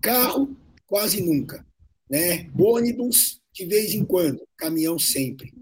[0.00, 1.66] Carro, quase nunca.
[2.10, 2.50] Né?
[2.58, 4.40] Ônibus, de vez em quando.
[4.56, 5.52] Caminhão, sempre.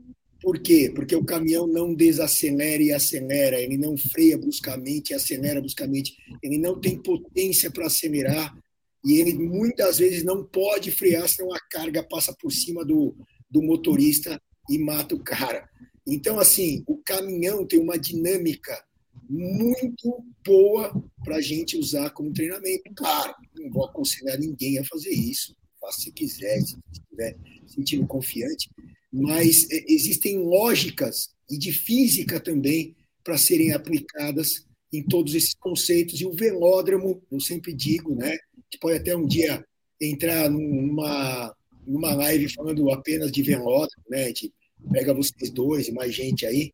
[0.41, 0.91] Por quê?
[0.95, 6.57] Porque o caminhão não desacelera e acelera, ele não freia bruscamente e acelera bruscamente, ele
[6.57, 8.57] não tem potência para acelerar
[9.05, 13.15] e ele muitas vezes não pode frear, senão a carga passa por cima do,
[13.51, 15.69] do motorista e mata o cara.
[16.11, 18.85] Então, assim, o caminhão tem uma dinâmica
[19.29, 20.93] muito boa
[21.25, 22.83] para a gente usar como treinamento.
[22.97, 28.69] Claro, não vou aconselhar ninguém a fazer isso, faça se quiser, se estiver sentindo confiante,
[29.13, 36.21] mas é, existem lógicas e de física também para serem aplicadas em todos esses conceitos.
[36.21, 38.37] E o velódromo, eu sempre digo, né?
[38.69, 39.65] Que pode até um dia
[40.01, 41.55] entrar numa,
[41.87, 44.27] numa live falando apenas de velódromo, né?
[44.27, 44.53] Gente
[44.93, 46.73] pega vocês dois e mais gente aí.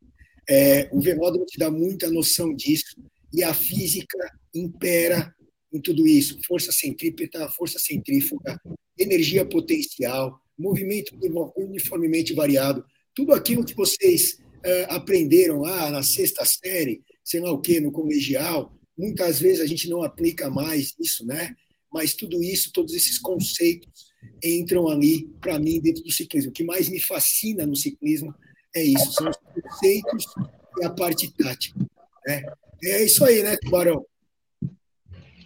[0.48, 2.96] É, o velódromo te dá muita noção disso
[3.32, 4.18] e a física
[4.54, 5.34] impera
[5.72, 6.38] em tudo isso.
[6.46, 8.60] Força centrípeta, força centrífuga,
[8.98, 11.14] energia potencial, movimento
[11.56, 12.84] uniformemente variado,
[13.14, 17.92] tudo aquilo que vocês é, aprenderam lá na sexta série, sei lá o que, no
[17.92, 21.54] colegial, muitas vezes a gente não aplica mais isso, né?
[21.92, 24.05] Mas tudo isso, todos esses conceitos
[24.42, 26.50] entram ali, para mim, dentro do ciclismo.
[26.50, 28.34] O que mais me fascina no ciclismo
[28.74, 30.26] é isso, são os conceitos
[30.78, 31.80] e a parte tática.
[32.26, 32.42] Né?
[32.84, 34.04] É isso aí, né, Tubarão?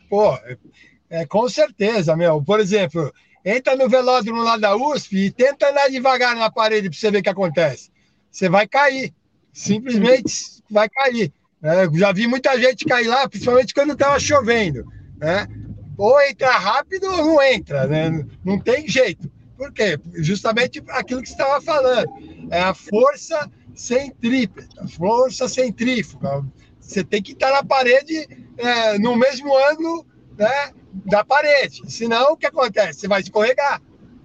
[0.08, 0.36] Pô,
[1.08, 2.42] é, com certeza, meu.
[2.42, 3.12] Por exemplo,
[3.44, 7.18] entra no velódromo lá da USP e tenta andar devagar na parede para você ver
[7.18, 7.90] o que acontece.
[8.30, 9.14] Você vai cair.
[9.52, 11.32] Simplesmente vai cair.
[11.62, 14.84] É, já vi muita gente cair lá, principalmente quando estava chovendo.
[15.16, 15.46] Né?
[16.00, 18.26] Ou entra rápido ou não entra, né?
[18.42, 19.30] Não tem jeito.
[19.54, 20.00] Por quê?
[20.14, 22.08] Justamente aquilo que você estava falando.
[22.50, 26.42] É a força centrípeta, força centrífuga.
[26.80, 28.26] Você tem que estar na parede
[28.56, 30.06] é, no mesmo ângulo
[30.38, 30.72] né,
[31.04, 31.82] da parede.
[31.92, 33.00] Senão, o que acontece?
[33.00, 33.82] Você vai escorregar.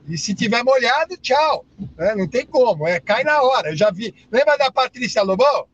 [0.08, 1.66] E se tiver molhado, tchau.
[1.98, 3.72] É, não tem como, é, cai na hora.
[3.72, 4.16] Eu já vi.
[4.32, 5.68] Lembra da Patrícia Lobão?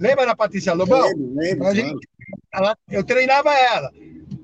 [0.00, 1.06] Lembra da Patrícia Lobão?
[1.06, 1.66] Lembro, lembro.
[1.68, 2.08] A gente,
[2.52, 3.88] ela, eu treinava ela.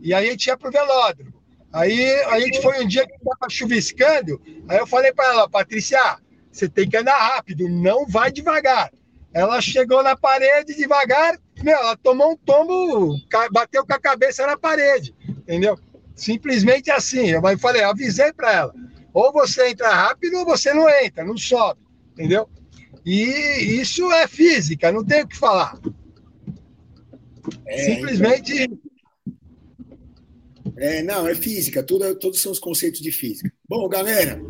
[0.01, 1.39] E aí a gente ia pro velódromo.
[1.73, 6.19] Aí a gente foi um dia que estava chuviscando, aí eu falei para ela, Patrícia,
[6.51, 8.91] você tem que andar rápido, não vai devagar.
[9.35, 13.17] Ela chegou na parede devagar, meu, ela tomou um tombo,
[13.53, 15.79] bateu com a cabeça na parede, entendeu?
[16.15, 17.29] Simplesmente assim.
[17.29, 18.75] Eu falei, avisei para ela,
[19.13, 21.81] ou você entra rápido ou você não entra, não sobe,
[22.13, 22.49] entendeu?
[23.05, 25.79] E isso é física, não tem o que falar.
[27.67, 28.79] É, Simplesmente então...
[30.81, 33.53] É, não, é física, tudo, todos são os conceitos de física.
[33.69, 34.41] Bom, galera,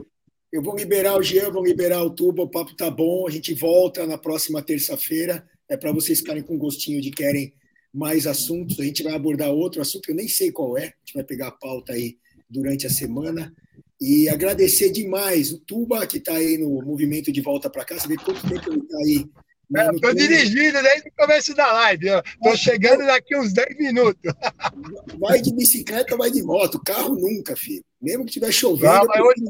[0.52, 3.54] eu vou liberar o Jean, vou liberar o Tubo, o papo tá bom, a gente
[3.54, 7.54] volta na próxima terça-feira, é para vocês ficarem com gostinho de querem
[7.92, 10.94] mais assuntos, a gente vai abordar outro assunto que eu nem sei qual é, a
[11.00, 12.18] gente vai pegar a pauta aí
[12.48, 13.54] durante a semana,
[13.98, 18.08] e agradecer demais o Tuba, que está aí no movimento de volta para casa, você
[18.08, 19.24] vê quanto tempo ele está aí
[19.70, 22.06] Estou dirigindo desde o começo da live.
[22.06, 24.20] Estou chegando daqui uns 10 minutos.
[25.20, 26.80] Vai de bicicleta, vai de moto.
[26.82, 27.84] Carro nunca, filho.
[28.00, 29.06] Mesmo que estiver chovendo.
[29.06, 29.42] Não, hoje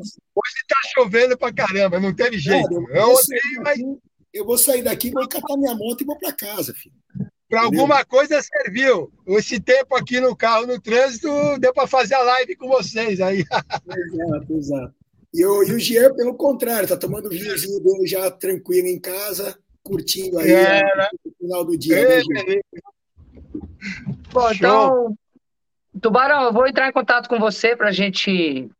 [0.56, 2.68] está chovendo pra caramba, não teve jeito.
[2.68, 3.78] Cara, eu, eu, odeio, mas...
[4.32, 6.94] eu, vou sair daqui, vou catar minha moto e vou para casa, filho.
[7.48, 9.12] Para alguma coisa serviu.
[9.26, 11.28] Esse tempo aqui no carro, no trânsito,
[11.60, 13.44] deu para fazer a live com vocês aí.
[13.44, 14.94] Exato, exato.
[15.32, 19.58] E o, e o Jean, pelo contrário, está tomando vinhozinho dele já tranquilo em casa
[19.88, 21.08] curtindo aí é, né?
[21.24, 21.98] no final do dia.
[21.98, 22.60] É, né,
[24.32, 25.16] Bom, então,
[26.00, 28.70] Tubarão, eu vou entrar em contato com você para a gente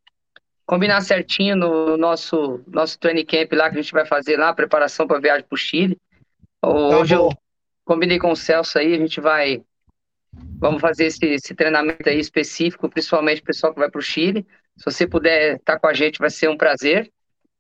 [0.67, 5.07] combinar certinho no nosso, nosso training camp lá que a gente vai fazer lá, preparação
[5.07, 5.97] para a viagem para o Chile.
[6.63, 7.31] Hoje tá eu
[7.85, 9.63] combinei com o Celso aí, a gente vai
[10.61, 14.47] Vamos fazer esse, esse treinamento aí específico, principalmente o pessoal que vai para o Chile.
[14.77, 17.11] Se você puder estar com a gente, vai ser um prazer.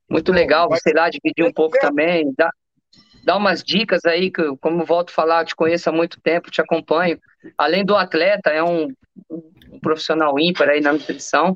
[0.08, 2.50] Muito legal, sei lá, dividir um pouco também, dar,
[3.28, 6.50] dar umas dicas aí, que, como volto a falar, eu te conheço há muito tempo,
[6.50, 7.20] te acompanho.
[7.58, 8.90] Além do atleta, é um,
[9.30, 11.54] um profissional ímpar aí na nutrição.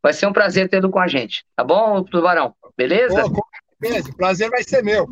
[0.00, 2.54] Vai ser um prazer tê-lo com a gente, tá bom, Tubarão?
[2.76, 3.22] Beleza?
[3.22, 3.42] Pô, com
[3.82, 5.08] certeza, o prazer vai ser meu.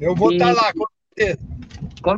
[0.00, 0.84] Eu vou estar tá lá, com
[1.16, 1.38] certeza.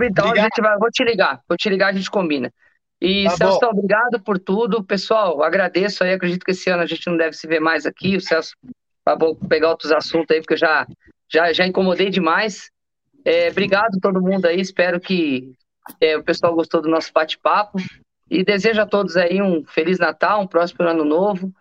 [0.04, 2.50] Então, a gente vai, vou te ligar, vou te ligar, a gente combina.
[2.98, 4.82] E, tá Celso, obrigado por tudo.
[4.82, 6.14] Pessoal, agradeço aí.
[6.14, 8.16] Acredito que esse ano a gente não deve se ver mais aqui.
[8.16, 8.52] O Celso
[9.04, 9.16] vai
[9.48, 10.86] pegar outros assuntos aí, porque eu já,
[11.30, 12.70] já, já incomodei demais.
[13.24, 14.60] É, obrigado todo mundo aí.
[14.60, 15.52] Espero que
[16.00, 17.78] é, o pessoal gostou do nosso bate-papo.
[18.30, 21.52] E desejo a todos aí um Feliz Natal, um próximo ano novo.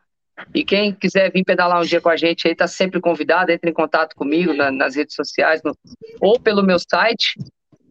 [0.53, 3.51] E quem quiser vir pedalar um dia com a gente aí, está sempre convidado.
[3.51, 5.75] Entre em contato comigo na, nas redes sociais no,
[6.19, 7.35] ou pelo meu site.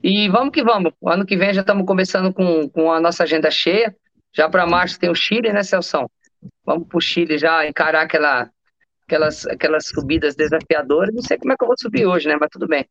[0.02, 0.92] E vamos que vamos.
[1.04, 3.94] Ano que vem já estamos começando com, com a nossa agenda cheia.
[4.34, 6.08] Já para março tem o Chile, né, Celso?
[6.64, 8.50] Vamos para o Chile já encarar aquela,
[9.06, 11.14] aquelas, aquelas subidas desafiadoras.
[11.14, 12.36] Não sei como é que eu vou subir hoje, né?
[12.38, 12.84] Mas tudo bem.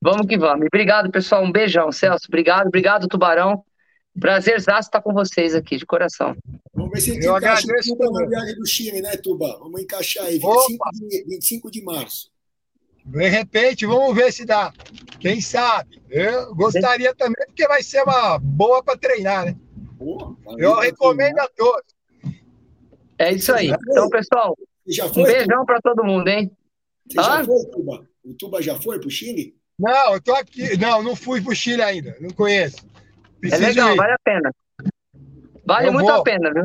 [0.00, 0.66] Vamos que vamos.
[0.66, 1.44] obrigado, pessoal.
[1.44, 2.26] Um beijão, Celso.
[2.28, 3.62] Obrigado, obrigado, Tubarão.
[4.18, 6.34] Prazerzaço estar com vocês aqui, de coração.
[6.74, 9.58] Vamos ver se a gente eu encaixa Tuba na viagem do Chile, né, Tuba?
[9.58, 12.30] Vamos encaixar aí, 25 de, 25 de março.
[13.04, 14.72] De repente, vamos ver se dá.
[15.20, 16.00] Quem sabe?
[16.10, 19.56] Eu gostaria também, porque vai ser uma boa para treinar, né?
[19.92, 21.44] Boa, eu recomendo treinar.
[21.44, 21.98] a todos.
[23.18, 23.70] É isso aí.
[23.90, 24.56] Então, pessoal,
[25.08, 26.50] foi, um beijão para todo mundo, hein?
[27.08, 27.22] Você ah?
[27.22, 28.08] já foi, Tuba?
[28.24, 29.56] O Tuba já foi para o Chile?
[29.78, 30.76] Não, eu tô aqui.
[30.76, 32.16] Não, não fui para o Chile ainda.
[32.20, 32.78] Não conheço.
[32.78, 33.96] É Preciso é legal, ir.
[33.96, 34.54] vale a pena.
[35.64, 36.20] Vale eu muito vou.
[36.20, 36.64] a pena, viu?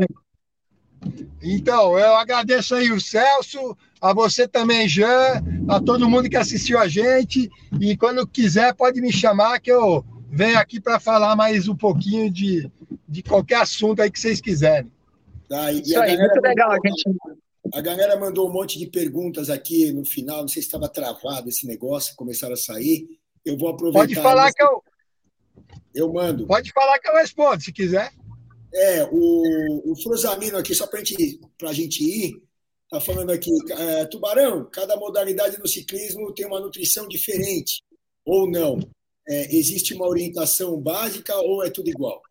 [1.42, 6.80] Então, eu agradeço aí o Celso, a você também, Jean, a todo mundo que assistiu
[6.80, 7.52] a gente.
[7.80, 12.32] E quando quiser, pode me chamar que eu venho aqui para falar mais um pouquinho
[12.32, 12.72] de,
[13.08, 14.92] de qualquer assunto aí que vocês quiserem.
[15.50, 17.04] Tá, e Isso aí, muito legal a gente.
[17.74, 21.50] A galera mandou um monte de perguntas aqui no final, não sei se estava travado
[21.50, 23.08] esse negócio, começaram a sair.
[23.44, 24.00] Eu vou aproveitar.
[24.00, 24.84] Pode falar que eu.
[25.94, 26.46] Eu mando.
[26.46, 28.12] Pode falar que eu respondo, se quiser.
[28.74, 32.42] É, o, o Frosamino aqui, só para a gente ir,
[32.84, 37.84] está falando aqui, é, Tubarão, cada modalidade no ciclismo tem uma nutrição diferente,
[38.26, 38.80] ou não?
[39.28, 42.22] É, existe uma orientação básica ou é tudo igual?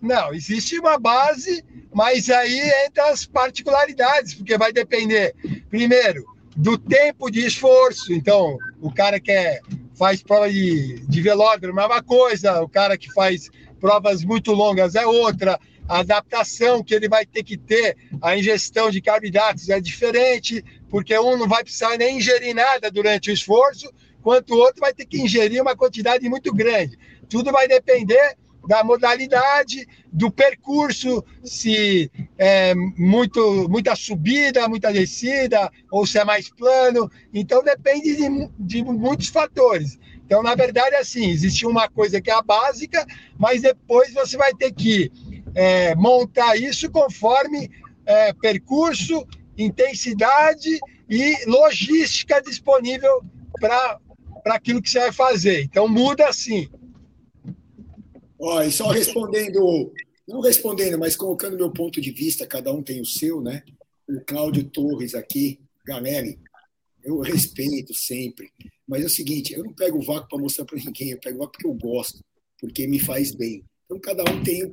[0.00, 5.34] Não, existe uma base, mas aí entra as particularidades, porque vai depender,
[5.68, 6.24] primeiro,
[6.56, 8.12] do tempo de esforço.
[8.12, 9.60] Então, o cara que é,
[9.94, 13.50] faz prova de, de velódromo é uma coisa, o cara que faz
[13.80, 15.58] provas muito longas é outra,
[15.88, 21.16] a adaptação que ele vai ter que ter, a ingestão de carboidratos é diferente, porque
[21.18, 23.92] um não vai precisar nem ingerir nada durante o esforço,
[24.22, 26.98] quanto o outro vai ter que ingerir uma quantidade muito grande.
[27.28, 28.36] Tudo vai depender
[28.66, 36.48] da modalidade, do percurso, se é muito, muita subida, muita descida, ou se é mais
[36.48, 37.10] plano.
[37.32, 39.98] Então, depende de, de muitos fatores.
[40.24, 43.06] Então, na verdade, assim, existe uma coisa que é a básica,
[43.38, 45.12] mas depois você vai ter que
[45.54, 47.70] é, montar isso conforme
[48.04, 49.24] é, percurso,
[49.56, 50.78] intensidade
[51.08, 53.22] e logística disponível
[53.60, 53.98] para
[54.46, 55.62] aquilo que você vai fazer.
[55.62, 56.68] Então, muda assim.
[58.38, 59.92] Ó, e só respondendo,
[60.26, 63.62] não respondendo, mas colocando meu ponto de vista, cada um tem o seu, né?
[64.08, 66.26] O Cláudio Torres aqui, galera,
[67.02, 68.52] eu respeito sempre.
[68.86, 71.36] Mas é o seguinte, eu não pego o vácuo para mostrar para ninguém, eu pego
[71.36, 72.24] o vácuo porque eu gosto,
[72.60, 73.64] porque me faz bem.
[73.84, 74.70] Então cada um tem o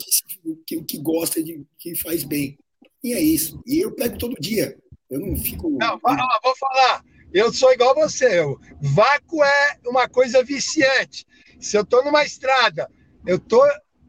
[0.66, 2.58] que, o que, gosta de que faz bem.
[3.04, 3.62] E é isso.
[3.66, 4.78] E eu pego todo dia.
[5.10, 5.70] Eu não fico.
[5.70, 7.04] Não, vou falar.
[7.32, 8.40] Eu sou igual você.
[8.40, 8.60] Eu.
[8.82, 11.26] Vácuo é uma coisa viciante.
[11.60, 12.90] Se eu estou numa estrada,
[13.26, 13.66] eu tô,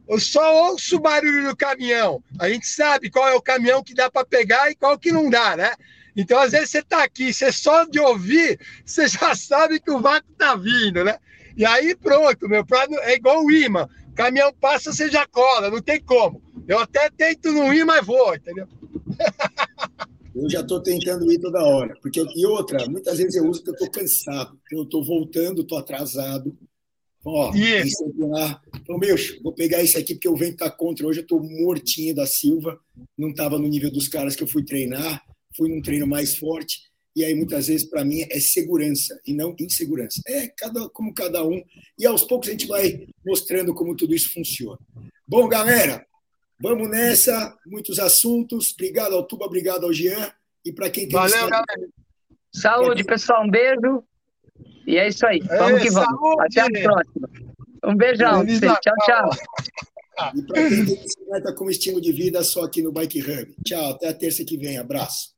[0.07, 2.23] eu só ouço o barulho do caminhão.
[2.39, 5.29] A gente sabe qual é o caminhão que dá para pegar e qual que não
[5.29, 5.73] dá, né?
[6.15, 9.99] Então, às vezes, você está aqui, você só de ouvir, você já sabe que o
[9.99, 11.17] vácuo está vindo, né?
[11.57, 13.87] E aí, pronto, meu plano é igual o imã.
[14.13, 16.41] Caminhão passa, você já cola, não tem como.
[16.67, 18.67] Eu até tento não ir, mas vou, entendeu?
[20.35, 21.95] Eu já estou tentando ir toda hora.
[22.01, 24.59] Porque, e outra, muitas vezes eu uso porque eu estou cansado.
[24.69, 26.53] Eu estou voltando, estou atrasado.
[27.25, 28.05] Ó, isso.
[28.75, 31.07] Então, meu, vou pegar isso aqui porque o vento está contra.
[31.07, 32.79] Hoje eu estou mortinho da Silva.
[33.17, 35.21] Não estava no nível dos caras que eu fui treinar
[35.55, 36.81] fui num treino mais forte,
[37.15, 40.21] e aí muitas vezes para mim é segurança e não insegurança.
[40.27, 41.63] É cada como cada um,
[41.97, 44.79] e aos poucos a gente vai mostrando como tudo isso funciona.
[45.27, 46.05] Bom, galera,
[46.59, 48.71] vamos nessa, muitos assuntos.
[48.73, 50.31] Obrigado ao Tuba, obrigado ao Jean,
[50.63, 51.89] e para quem tem Valeu, galera.
[52.53, 54.03] Saúde, pessoal, um beijo.
[54.87, 55.39] E é isso aí.
[55.39, 56.09] Vamos Ei, que vamos.
[56.09, 56.59] Saúde.
[56.59, 57.29] Até a próxima.
[57.85, 58.45] Um beijão.
[58.45, 59.29] Tchau, tchau.
[60.35, 63.55] E para quem tem bicicleta como estilo de vida, só aqui no Bike Hub.
[63.65, 64.77] Tchau, até a terça que vem.
[64.77, 65.33] Abraço.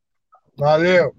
[0.57, 1.13] Valeu.